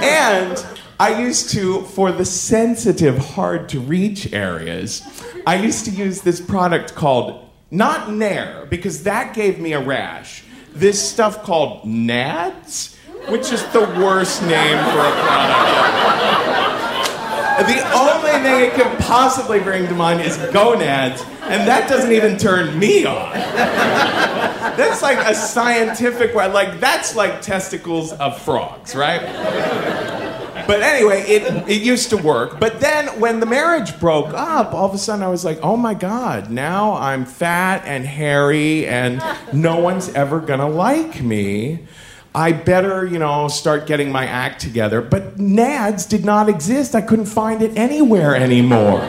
[0.03, 0.63] And
[0.99, 5.01] I used to, for the sensitive, hard to reach areas,
[5.47, 10.43] I used to use this product called, not Nair, because that gave me a rash.
[10.74, 12.95] This stuff called Nads,
[13.30, 16.64] which is the worst name for a product.
[17.58, 22.38] The only thing it can possibly bring to mind is gonads, and that doesn't even
[22.38, 23.32] turn me on.
[23.34, 29.22] That's like a scientific way, like, that's like testicles of frogs, right?
[30.68, 32.60] But anyway, it, it used to work.
[32.60, 35.78] But then when the marriage broke up, all of a sudden I was like, oh
[35.78, 39.22] my God, now I'm fat and hairy and
[39.53, 41.86] no one's ever gonna like me.
[42.36, 44.99] I better, you know, start getting my act together.
[44.99, 46.93] But NADS did not exist.
[46.93, 48.99] I couldn't find it anywhere anymore.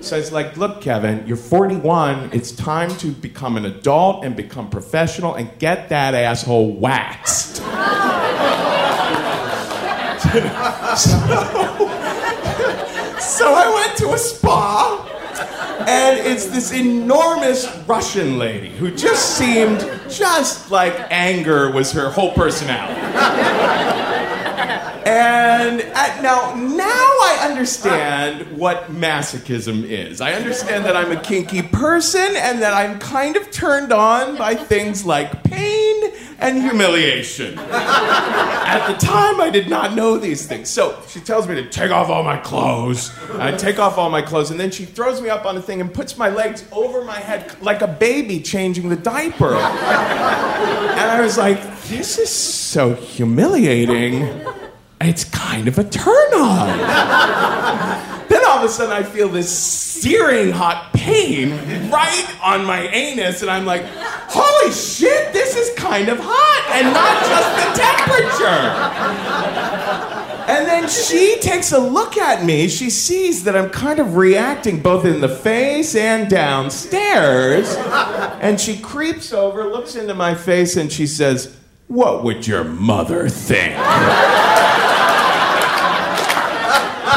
[0.00, 2.30] So it's like, look, Kevin, you're 41.
[2.32, 7.56] It's time to become an adult and become professional and get that asshole waxed.
[7.56, 7.62] so,
[13.20, 15.21] so I went to a spa
[15.80, 22.32] and it's this enormous Russian lady who just seemed just like anger was her whole
[22.32, 23.00] personality.
[25.04, 30.20] And at, now, now I understand what masochism is.
[30.20, 34.54] I understand that I'm a kinky person and that I'm kind of turned on by
[34.54, 35.91] things like pain
[36.42, 37.56] and humiliation.
[37.58, 40.68] At the time, I did not know these things.
[40.68, 43.12] So she tells me to take off all my clothes.
[43.34, 45.80] I take off all my clothes, and then she throws me up on a thing
[45.80, 49.54] and puts my legs over my head like a baby changing the diaper.
[49.54, 54.28] And I was like, this is so humiliating.
[55.04, 56.78] It's kind of a turn on.
[58.28, 61.50] then all of a sudden, I feel this searing hot pain
[61.90, 66.92] right on my anus, and I'm like, holy shit, this is kind of hot, and
[66.92, 69.02] not just the temperature.
[70.48, 72.68] And then she takes a look at me.
[72.68, 77.76] She sees that I'm kind of reacting both in the face and downstairs.
[78.40, 83.28] And she creeps over, looks into my face, and she says, What would your mother
[83.28, 83.74] think?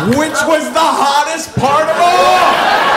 [0.04, 2.96] Which was the hottest part of all.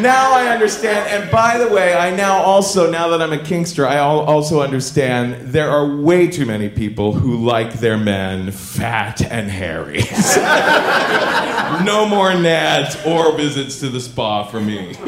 [0.00, 3.86] now I understand, and by the way, I now also, now that I'm a kinkster,
[3.86, 9.50] I also understand there are way too many people who like their men fat and
[9.50, 9.98] hairy.
[11.84, 14.94] no more nads or visits to the spa for me.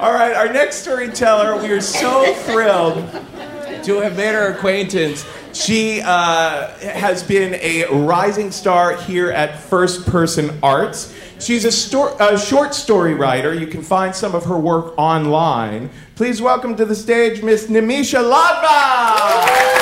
[0.00, 2.96] all right, our next storyteller, we are so thrilled
[3.84, 5.26] to have made her acquaintance.
[5.52, 11.14] She uh, has been a rising star here at First Person Arts.
[11.38, 13.52] She's a, sto- a, short story writer.
[13.52, 15.90] You can find some of her work online.
[16.14, 19.74] Please welcome to the stage Miss Nimisha Ladva.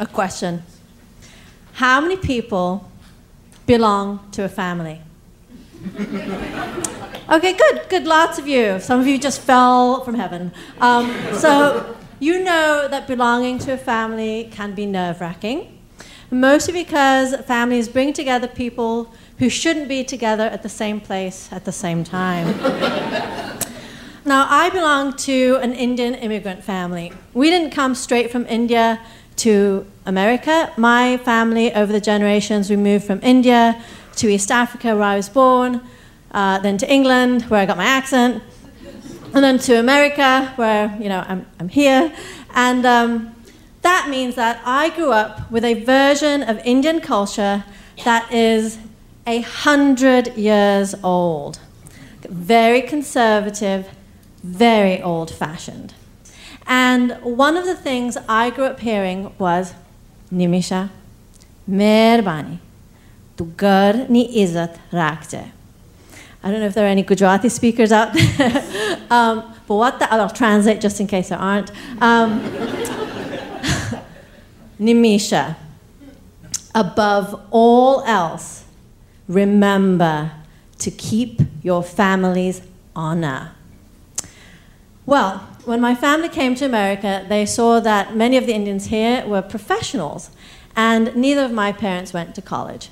[0.00, 0.64] A question.
[1.74, 2.90] How many people
[3.66, 5.00] belong to a family?
[7.30, 8.04] okay, good, good.
[8.04, 8.78] Lots of you.
[8.78, 10.52] Some of you just fell from heaven.
[10.80, 15.78] Um, so you know that belonging to a family can be nerve wracking,
[16.30, 21.64] mostly because families bring together people who shouldn't be together at the same place at
[21.64, 22.46] the same time.
[24.24, 27.12] now, I belong to an Indian immigrant family.
[27.34, 29.00] We didn't come straight from India
[29.42, 30.72] to America.
[30.76, 33.82] My family, over the generations, we moved from India
[34.16, 35.80] to East Africa, where I was born,
[36.30, 38.42] uh, then to England, where I got my accent,
[39.34, 42.12] and then to America, where you know I'm, I'm here.
[42.54, 43.34] And um,
[43.82, 47.64] that means that I grew up with a version of Indian culture
[48.04, 48.78] that is
[49.26, 51.58] a hundred years old,
[52.28, 53.88] very conservative,
[54.44, 55.94] very old-fashioned.
[56.66, 59.74] And one of the things I grew up hearing was,
[60.32, 60.90] Nimisha,
[61.68, 62.58] Merbani,
[63.36, 65.50] to gur ni izzat rakte.
[66.42, 70.12] I don't know if there are any Gujarati speakers out there, um, but what the,
[70.12, 71.70] I'll translate just in case there aren't.
[72.00, 72.40] Um,
[74.80, 75.54] Nimisha,
[76.74, 78.64] above all else,
[79.28, 80.32] remember
[80.78, 82.60] to keep your family's
[82.96, 83.52] honor.
[85.06, 89.24] Well, when my family came to America, they saw that many of the Indians here
[89.26, 90.30] were professionals,
[90.74, 92.88] and neither of my parents went to college.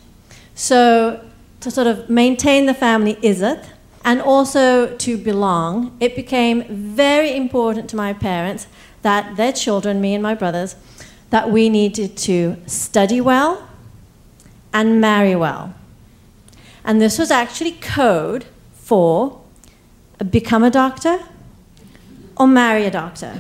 [0.55, 1.25] So,
[1.61, 3.67] to sort of maintain the family izzat
[4.05, 8.67] and also to belong, it became very important to my parents
[9.03, 10.77] that their children, me and my brothers,
[11.31, 13.69] that we needed to study well
[14.73, 15.75] and marry well.
[16.85, 19.41] And this was actually code for
[20.31, 21.21] become a doctor
[22.41, 23.35] or marry a doctor.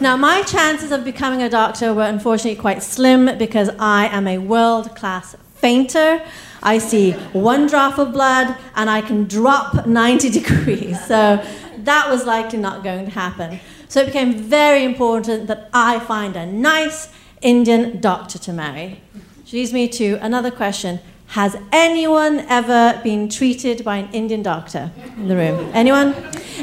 [0.00, 4.38] now, my chances of becoming a doctor were unfortunately quite slim because I am a
[4.38, 6.24] world class fainter.
[6.62, 10.98] I see one drop of blood and I can drop 90 degrees.
[11.06, 11.44] So
[11.80, 13.60] that was likely not going to happen.
[13.90, 17.10] So it became very important that I find a nice
[17.42, 19.02] Indian doctor to marry.
[19.42, 21.00] Which leads me to another question.
[21.28, 25.70] Has anyone ever been treated by an Indian doctor in the room?
[25.74, 26.14] Anyone?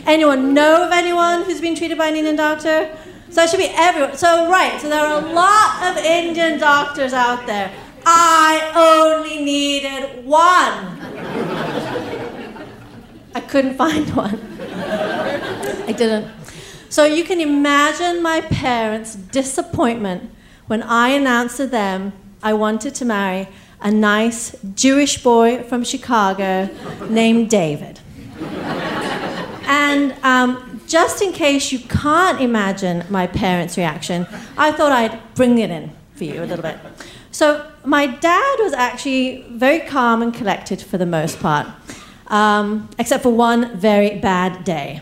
[0.08, 2.90] Anyone know of anyone who's been treated by an Indian doctor?
[3.30, 4.18] So it should be everyone.
[4.18, 7.72] So, right, so there are a lot of Indian doctors out there.
[8.08, 11.00] I only needed one.
[13.36, 14.40] I couldn't find one.
[15.88, 16.32] I didn't.
[16.90, 20.32] So you can imagine my parents' disappointment
[20.66, 23.48] when I announced to them I wanted to marry
[23.86, 26.68] a nice Jewish boy from Chicago
[27.08, 28.00] named David.
[29.68, 34.26] and um, just in case you can't imagine my parents' reaction,
[34.58, 36.80] I thought I'd bring it in for you a little bit.
[37.30, 41.68] So, my dad was actually very calm and collected for the most part,
[42.28, 45.02] um, except for one very bad day.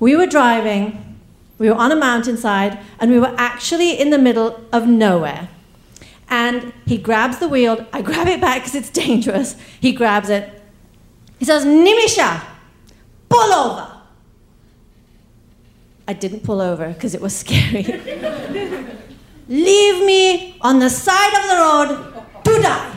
[0.00, 1.18] We were driving,
[1.58, 5.50] we were on a mountainside, and we were actually in the middle of nowhere.
[6.32, 9.54] And he grabs the wheel, I grab it back because it's dangerous.
[9.80, 10.62] He grabs it.
[11.38, 12.42] He says, Nimisha,
[13.28, 14.00] pull over.
[16.08, 17.82] I didn't pull over because it was scary.
[19.48, 22.96] Leave me on the side of the road to die.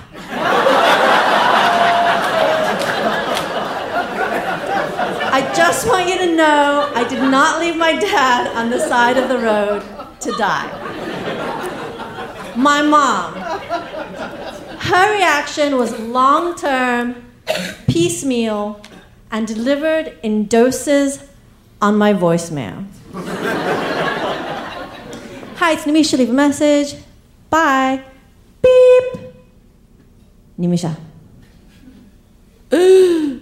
[5.33, 9.17] I just want you to know I did not leave my dad on the side
[9.17, 9.81] of the road
[10.21, 10.84] to die.
[12.57, 17.23] My mom, her reaction was long term,
[17.87, 18.81] piecemeal,
[19.31, 21.23] and delivered in doses
[21.81, 22.85] on my voicemail.
[25.57, 26.17] Hi, it's Nimisha.
[26.17, 26.95] Leave a message.
[27.49, 28.03] Bye.
[28.61, 29.19] Beep.
[30.59, 30.95] Nimisha.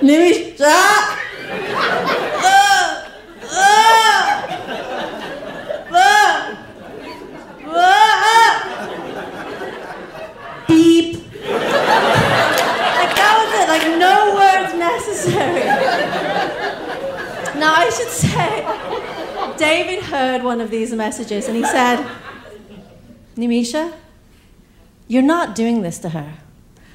[0.00, 1.20] Nimisha.
[10.68, 11.20] Beep.
[13.68, 15.64] Like no words necessary.
[17.58, 22.04] Now I should say, David heard one of these messages and he said,
[23.36, 23.94] Nimisha,
[25.08, 26.34] you're not doing this to her.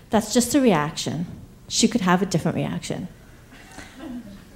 [0.09, 1.25] That's just a reaction.
[1.67, 3.07] She could have a different reaction.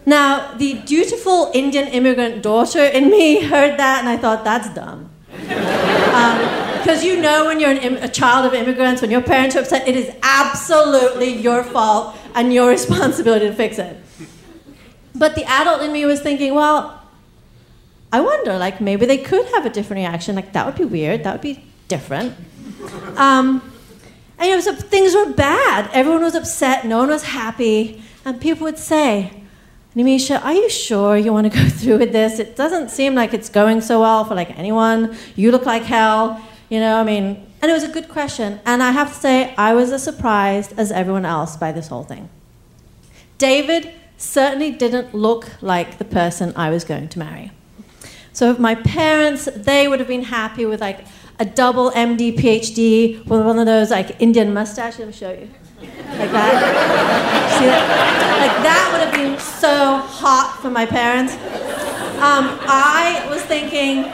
[0.05, 5.09] Now, the dutiful Indian immigrant daughter in me heard that and I thought, that's dumb.
[6.13, 9.59] Um, Because you know, when you're Im- a child of immigrants, when your parents are
[9.59, 13.97] upset, it is absolutely your fault and your responsibility to fix it.
[15.15, 16.99] But the adult in me was thinking, well,
[18.11, 20.35] I wonder, like, maybe they could have a different reaction.
[20.35, 21.23] Like, that would be weird.
[21.23, 22.35] That would be different.
[23.15, 23.61] Um,
[24.37, 25.89] and you know, so things were bad.
[25.93, 26.85] Everyone was upset.
[26.85, 28.03] No one was happy.
[28.25, 29.43] And people would say,
[29.95, 32.39] Nimisha, are you sure you want to go through with this?
[32.39, 35.15] It doesn't seem like it's going so well for like anyone.
[35.35, 36.41] You look like hell.
[36.73, 38.59] You know, I mean, and it was a good question.
[38.65, 42.01] And I have to say, I was as surprised as everyone else by this whole
[42.03, 42.29] thing.
[43.37, 47.51] David certainly didn't look like the person I was going to marry.
[48.31, 51.05] So if my parents, they would have been happy with like
[51.37, 54.97] a double MD PhD with one of those like Indian mustaches.
[54.97, 55.47] Let me show you.
[55.79, 57.53] Like that.
[57.59, 58.37] See that?
[58.41, 61.33] Like that would have been so hot for my parents.
[62.17, 64.11] Um, I was thinking,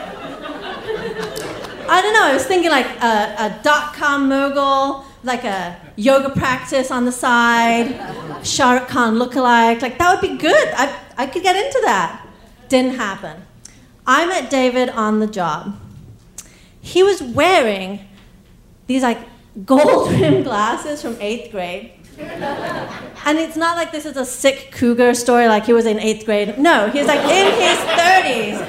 [1.90, 6.30] I don't know, I was thinking like a, a dot com mogul, like a yoga
[6.30, 9.82] practice on the side, Shah Rukh Khan lookalike.
[9.82, 10.68] Like that would be good.
[10.68, 12.24] I, I could get into that.
[12.68, 13.42] Didn't happen.
[14.06, 15.74] I met David on the job.
[16.80, 18.06] he was wearing
[18.86, 19.18] these like
[19.66, 21.90] gold rimmed glasses from eighth grade.
[22.20, 26.24] and it's not like this is a sick cougar story like he was in eighth
[26.24, 26.56] grade.
[26.56, 28.60] No, he's like in his 30s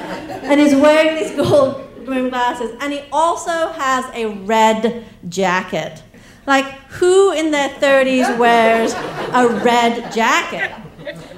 [0.42, 2.74] and he's wearing these gold rimmed glasses.
[2.80, 6.02] And he also has a red jacket.
[6.46, 10.72] Like, who in their 30s wears a red jacket?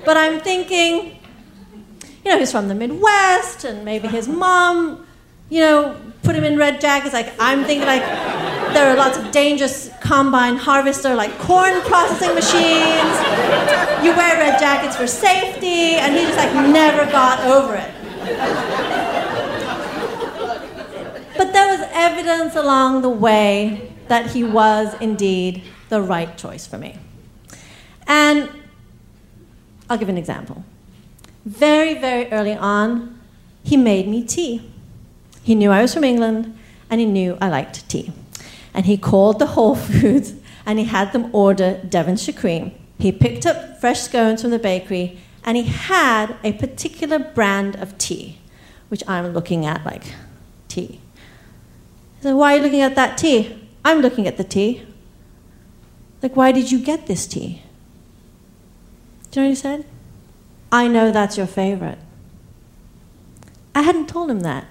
[0.04, 1.18] But I'm thinking,
[2.24, 5.06] you know, he's from the Midwest, and maybe his mom,
[5.50, 7.12] you know, put him in red jackets.
[7.12, 8.02] Like, I'm thinking, like,
[8.72, 13.14] there are lots of dangerous combine harvester, like corn processing machines.
[14.02, 17.90] You wear red jackets for safety, and he just, like, never got over it.
[21.44, 26.78] But there was evidence along the way that he was indeed the right choice for
[26.78, 26.96] me.
[28.06, 28.48] And
[29.90, 30.64] I'll give an example.
[31.44, 33.20] Very, very early on,
[33.62, 34.72] he made me tea.
[35.42, 38.10] He knew I was from England, and he knew I liked tea.
[38.72, 40.32] And he called the Whole Foods
[40.64, 42.72] and he had them order Devonshire cream.
[42.98, 47.98] He picked up fresh scones from the bakery and he had a particular brand of
[47.98, 48.38] tea,
[48.88, 50.04] which I'm looking at like
[50.68, 51.00] tea.
[52.32, 53.68] Why are you looking at that tea?
[53.84, 54.86] I'm looking at the tea.
[56.22, 57.62] Like, why did you get this tea?
[59.30, 59.84] Do you know what he said?
[60.72, 61.98] I know that's your favorite.
[63.74, 64.66] I hadn't told him that.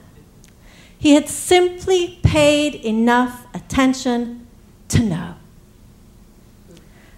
[0.98, 4.48] He had simply paid enough attention
[4.88, 5.36] to know.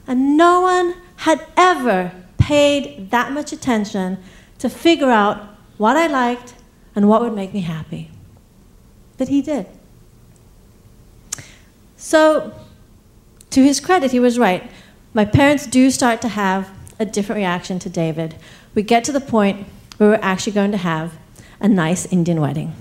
[0.07, 4.17] And no one had ever paid that much attention
[4.59, 6.55] to figure out what I liked
[6.95, 8.09] and what would make me happy.
[9.17, 9.67] But he did.
[12.05, 12.53] So,
[13.49, 14.69] to his credit, he was right.
[15.15, 18.35] My parents do start to have a different reaction to David.
[18.75, 19.65] We get to the point
[19.97, 21.17] where we're actually going to have
[21.59, 22.75] a nice Indian wedding.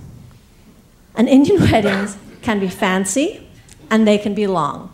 [1.14, 3.48] And Indian weddings can be fancy
[3.88, 4.92] and they can be long.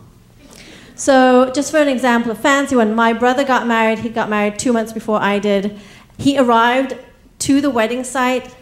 [0.94, 4.60] So, just for an example of fancy, when my brother got married, he got married
[4.60, 5.76] two months before I did.
[6.18, 6.96] He arrived
[7.40, 8.54] to the wedding site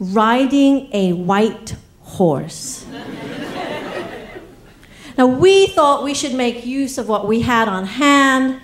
[0.00, 2.84] riding a white horse.
[5.16, 8.60] Now, we thought we should make use of what we had on hand.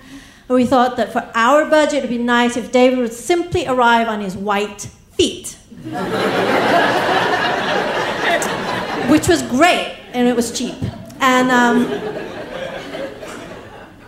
[0.47, 3.65] And we thought that for our budget, it would be nice if David would simply
[3.65, 4.81] arrive on his white
[5.13, 5.57] feet.
[9.09, 10.75] Which was great, and it was cheap.
[11.19, 11.85] And, um,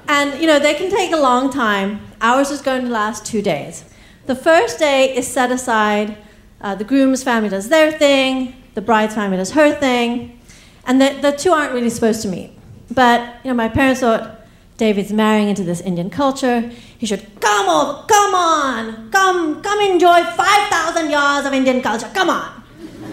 [0.08, 2.02] and, you know, they can take a long time.
[2.22, 3.84] Ours is going to last two days.
[4.28, 6.18] The first day is set aside.
[6.62, 10.35] Uh, the groom's family does their thing, the bride's family does her thing,
[10.86, 12.52] and the, the two aren't really supposed to meet.
[12.92, 14.42] But, you know, my parents thought
[14.78, 16.62] David's marrying into this Indian culture.
[16.98, 22.30] He should come over, come on, come, come enjoy 5,000 years of Indian culture, come
[22.30, 22.64] on.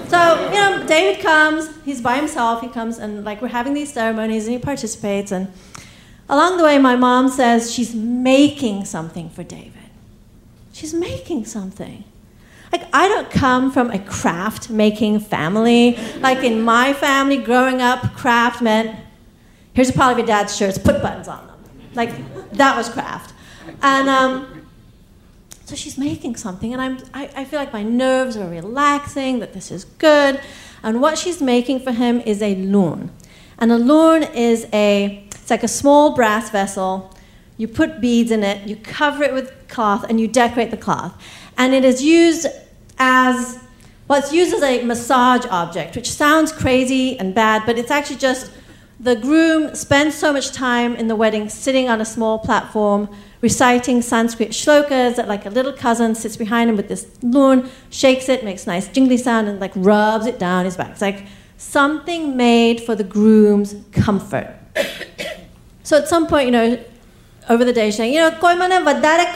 [0.08, 3.92] So, you know, David comes, he's by himself, he comes, and like we're having these
[3.92, 5.52] ceremonies, and he participates, and
[6.32, 9.72] Along the way, my mom says she's making something for David.
[10.72, 12.04] She's making something.
[12.72, 15.98] Like, I don't come from a craft making family.
[16.20, 18.98] Like, in my family, growing up, craft meant
[19.74, 21.58] here's a pile of your dad's shirts, put buttons on them.
[21.94, 22.10] Like,
[22.52, 23.34] that was craft.
[23.82, 24.66] And um,
[25.64, 29.52] so she's making something, and I'm, I, I feel like my nerves are relaxing, that
[29.52, 30.40] this is good.
[30.82, 33.10] And what she's making for him is a loon.
[33.58, 37.14] And a loon is a it's like a small brass vessel.
[37.56, 41.20] You put beads in it, you cover it with cloth, and you decorate the cloth.
[41.56, 42.46] And it is used
[42.98, 43.58] as
[44.08, 48.50] well, used as a massage object, which sounds crazy and bad, but it's actually just
[49.00, 53.08] the groom spends so much time in the wedding sitting on a small platform
[53.40, 58.28] reciting Sanskrit shlokas that like a little cousin sits behind him with this loon, shakes
[58.28, 60.90] it, makes nice jingly sound, and like rubs it down his back.
[60.92, 61.26] It's like
[61.56, 64.54] something made for the groom's comfort.
[65.84, 66.78] So at some point, you know,
[67.48, 69.32] over the day, she's saying, you know, koi mane vadare.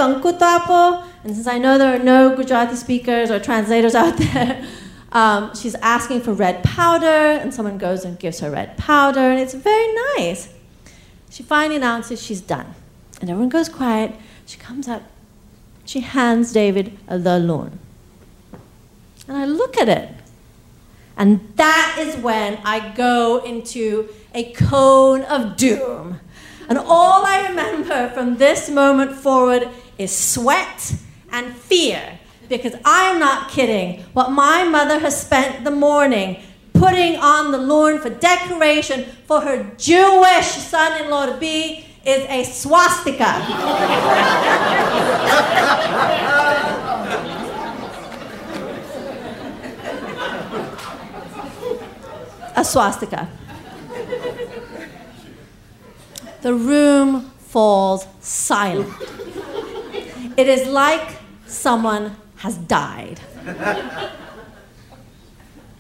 [1.27, 4.65] And since I know there are no Gujarati speakers or translators out there,
[5.11, 9.41] um, she's asking for red powder, and someone goes and gives her red powder, and
[9.41, 10.55] it's very nice.
[11.29, 12.77] She finally announces she's done,
[13.21, 14.15] and everyone goes quiet.
[14.47, 15.03] She comes up,
[15.85, 17.81] she hands David a loon,
[19.27, 20.09] and I look at it,
[21.17, 26.21] and that is when I go into a cone of doom.
[26.69, 29.69] And all I remember from this moment forward
[29.99, 30.95] is sweat
[31.31, 32.19] and fear.
[32.49, 34.03] Because I'm not kidding.
[34.13, 36.41] What my mother has spent the morning
[36.75, 42.25] putting on the loon for decoration for her Jewish son in law to be is
[42.29, 43.43] a swastika.
[52.57, 53.29] a swastika.
[56.43, 58.93] The room falls silent.
[60.37, 61.17] It is like
[61.47, 63.21] someone has died.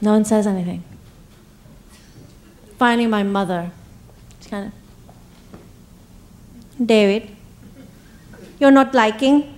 [0.00, 0.84] No one says anything.
[2.78, 3.70] Finally, my mother,
[4.40, 4.72] she kind of,
[6.86, 7.30] David,
[8.60, 9.54] you're not liking?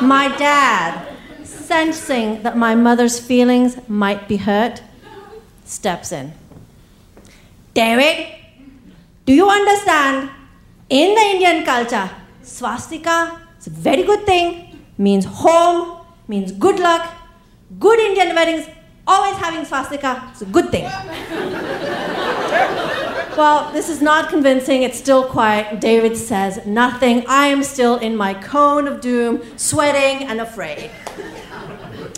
[0.00, 1.06] my dad,
[1.44, 4.82] sensing that my mother's feelings might be hurt,
[5.64, 6.32] steps in.
[7.74, 8.26] David,
[9.24, 10.30] do you understand?
[10.90, 12.10] In the Indian culture,
[12.40, 17.12] swastika is a very good thing, means home, means good luck.
[17.78, 18.66] Good Indian weddings,
[19.06, 20.84] always having swastika is a good thing.
[23.36, 24.82] well, this is not convincing.
[24.82, 25.78] It's still quiet.
[25.78, 27.26] David says nothing.
[27.28, 30.90] I am still in my cone of doom, sweating and afraid.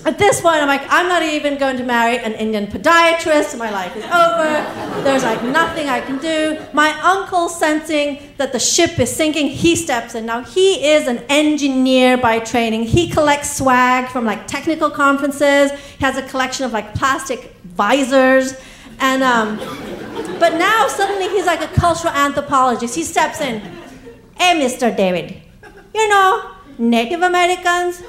[0.07, 3.59] At this point, I'm like, I'm not even going to marry an Indian podiatrist.
[3.59, 5.03] My life is over.
[5.05, 6.59] There's like nothing I can do.
[6.72, 10.24] My uncle, sensing that the ship is sinking, he steps in.
[10.24, 12.84] Now, he is an engineer by training.
[12.84, 15.70] He collects swag from like technical conferences.
[15.72, 18.55] He has a collection of like plastic visors.
[19.01, 19.59] And, um,
[20.38, 22.94] but now suddenly he's like a cultural anthropologist.
[22.94, 23.61] He steps in.
[24.38, 24.96] Hey, Mr.
[24.96, 25.42] David,
[25.94, 28.03] you know, Native Americans,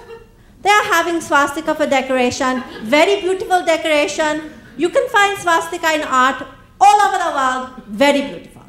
[0.62, 4.51] they are having swastika for decoration, very beautiful decoration.
[4.78, 6.45] You can find swastika in art
[6.80, 8.62] all over the world, very beautiful.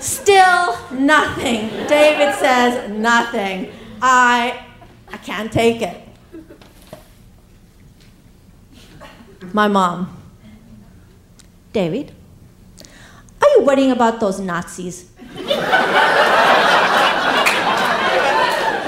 [0.00, 1.68] Still nothing.
[1.86, 3.72] David says nothing.
[4.02, 4.66] I
[5.12, 5.96] I can't take it.
[9.52, 10.08] My mom.
[11.72, 12.12] David,
[13.40, 15.10] are you worrying about those Nazis?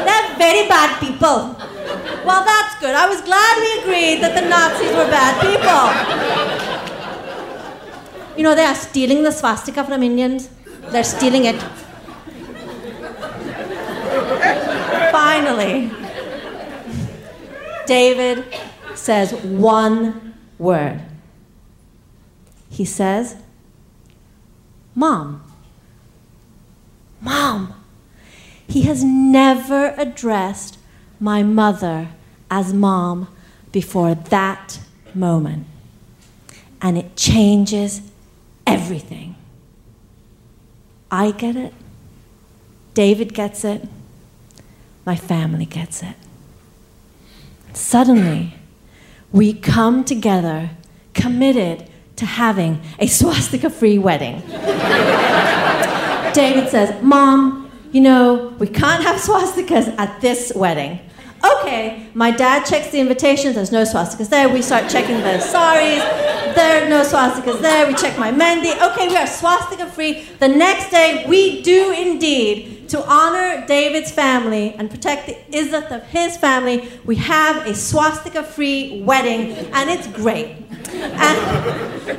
[0.07, 1.39] They're very bad people.
[2.25, 2.95] Well, that's good.
[2.95, 5.85] I was glad we agreed that the Nazis were bad people.
[8.37, 10.49] You know, they are stealing the swastika from Indians.
[10.93, 11.61] They're stealing it.
[15.11, 15.91] Finally,
[17.87, 18.45] David
[18.95, 19.33] says
[19.73, 21.01] one word.
[22.71, 23.37] He says,
[24.95, 25.43] Mom.
[27.21, 27.86] Mom.
[28.69, 30.79] He has never addressed
[31.21, 32.09] my mother
[32.51, 33.29] as mom
[33.73, 34.81] before that
[35.15, 35.67] moment.
[36.81, 38.03] And it changes
[38.67, 39.37] everything.
[41.11, 41.73] I get it.
[42.95, 43.87] David gets it.
[45.05, 46.17] My family gets it.
[47.73, 48.55] Suddenly,
[49.33, 50.71] we come together
[51.15, 54.41] committed to having a swastika free wedding.
[56.35, 61.01] David says, Mom, you know, we can't have swastikas at this wedding.
[61.45, 64.49] Okay, my dad checks the invitations, there's no swastikas there.
[64.49, 66.03] We start checking the saris,
[66.57, 67.87] there are no swastikas there.
[67.87, 68.73] We check my mehndi.
[68.91, 70.23] Okay, we are swastika free.
[70.39, 76.03] The next day, we do indeed, to honor David's family and protect the izzat of
[76.05, 80.57] his family, we have a swastika free wedding, and it's great.
[80.93, 81.39] And,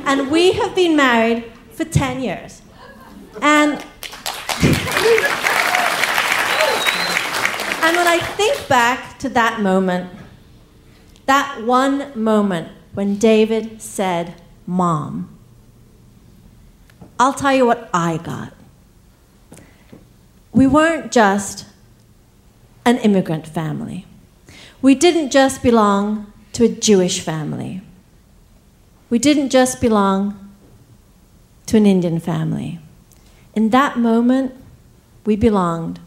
[0.06, 2.62] and we have been married for 10 years.
[3.42, 3.84] And
[7.82, 10.10] and when I think back to that moment,
[11.26, 15.36] that one moment when David said, Mom,
[17.18, 18.54] I'll tell you what I got.
[20.52, 21.66] We weren't just
[22.84, 24.06] an immigrant family.
[24.80, 27.82] We didn't just belong to a Jewish family.
[29.10, 30.52] We didn't just belong
[31.66, 32.78] to an Indian family.
[33.54, 34.54] In that moment,
[35.24, 36.00] we belonged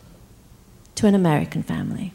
[1.02, 2.12] to an American family.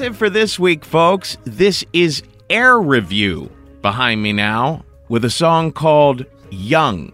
[0.00, 1.36] That's it for this week, folks.
[1.44, 3.50] This is Air Review
[3.82, 7.12] behind me now with a song called Young.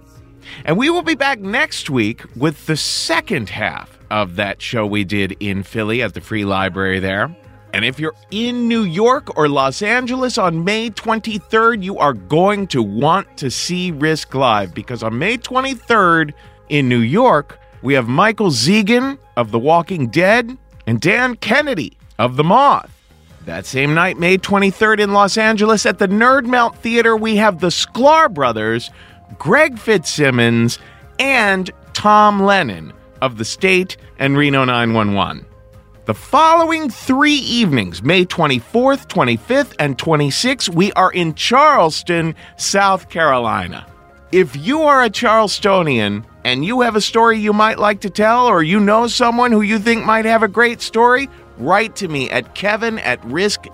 [0.64, 5.03] And we will be back next week with the second half of that show we
[5.03, 7.37] did in Philly at the Free Library there.
[7.72, 12.68] And if you're in New York or Los Angeles on May 23rd, you are going
[12.68, 16.34] to want to see Risk Live because on May 23rd
[16.68, 20.57] in New York, we have Michael Zegen of The Walking Dead
[20.87, 22.90] and Dan Kennedy of The Moth.
[23.44, 27.60] That same night, May 23rd in Los Angeles at the Nerd Melt Theater, we have
[27.60, 28.90] the Sklar brothers,
[29.38, 30.78] Greg Fitzsimmons,
[31.18, 32.92] and Tom Lennon
[33.22, 35.46] of The State and Reno 911.
[36.06, 43.86] The following three evenings, May 24th, 25th, and 26th, we are in Charleston, South Carolina.
[44.30, 48.46] If you are a Charlestonian and you have a story you might like to tell,
[48.46, 51.28] or you know someone who you think might have a great story,
[51.59, 53.66] write to me at kevin at risk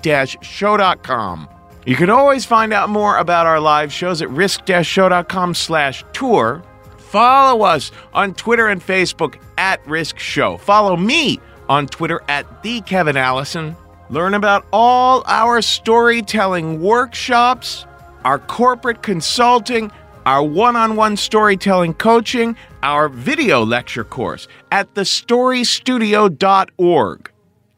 [0.42, 1.48] show.com.
[1.84, 6.62] You can always find out more about our live shows at risk-show.com slash tour.
[6.96, 10.58] Follow us on Twitter and Facebook at Risk Show.
[10.58, 13.74] Follow me on Twitter at the Kevin Allison.
[14.10, 17.84] Learn about all our storytelling workshops,
[18.24, 19.90] our corporate consulting,
[20.24, 22.54] our one on one storytelling coaching,
[22.84, 27.31] our video lecture course at thestorystudio.org.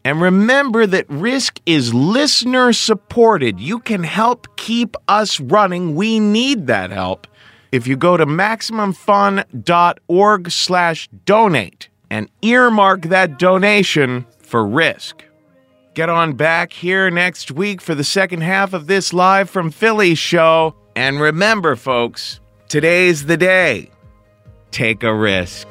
[0.04, 3.58] And remember that Risk is listener supported.
[3.58, 5.94] You can help keep us running.
[5.94, 7.26] We need that help.
[7.72, 15.24] If you go to maximumfun.org slash donate and earmark that donation for Risk.
[15.94, 20.14] Get on back here next week for the second half of this Live from Philly
[20.14, 20.74] show.
[20.96, 23.90] And remember, folks, today's the day.
[24.70, 25.68] Take a risk.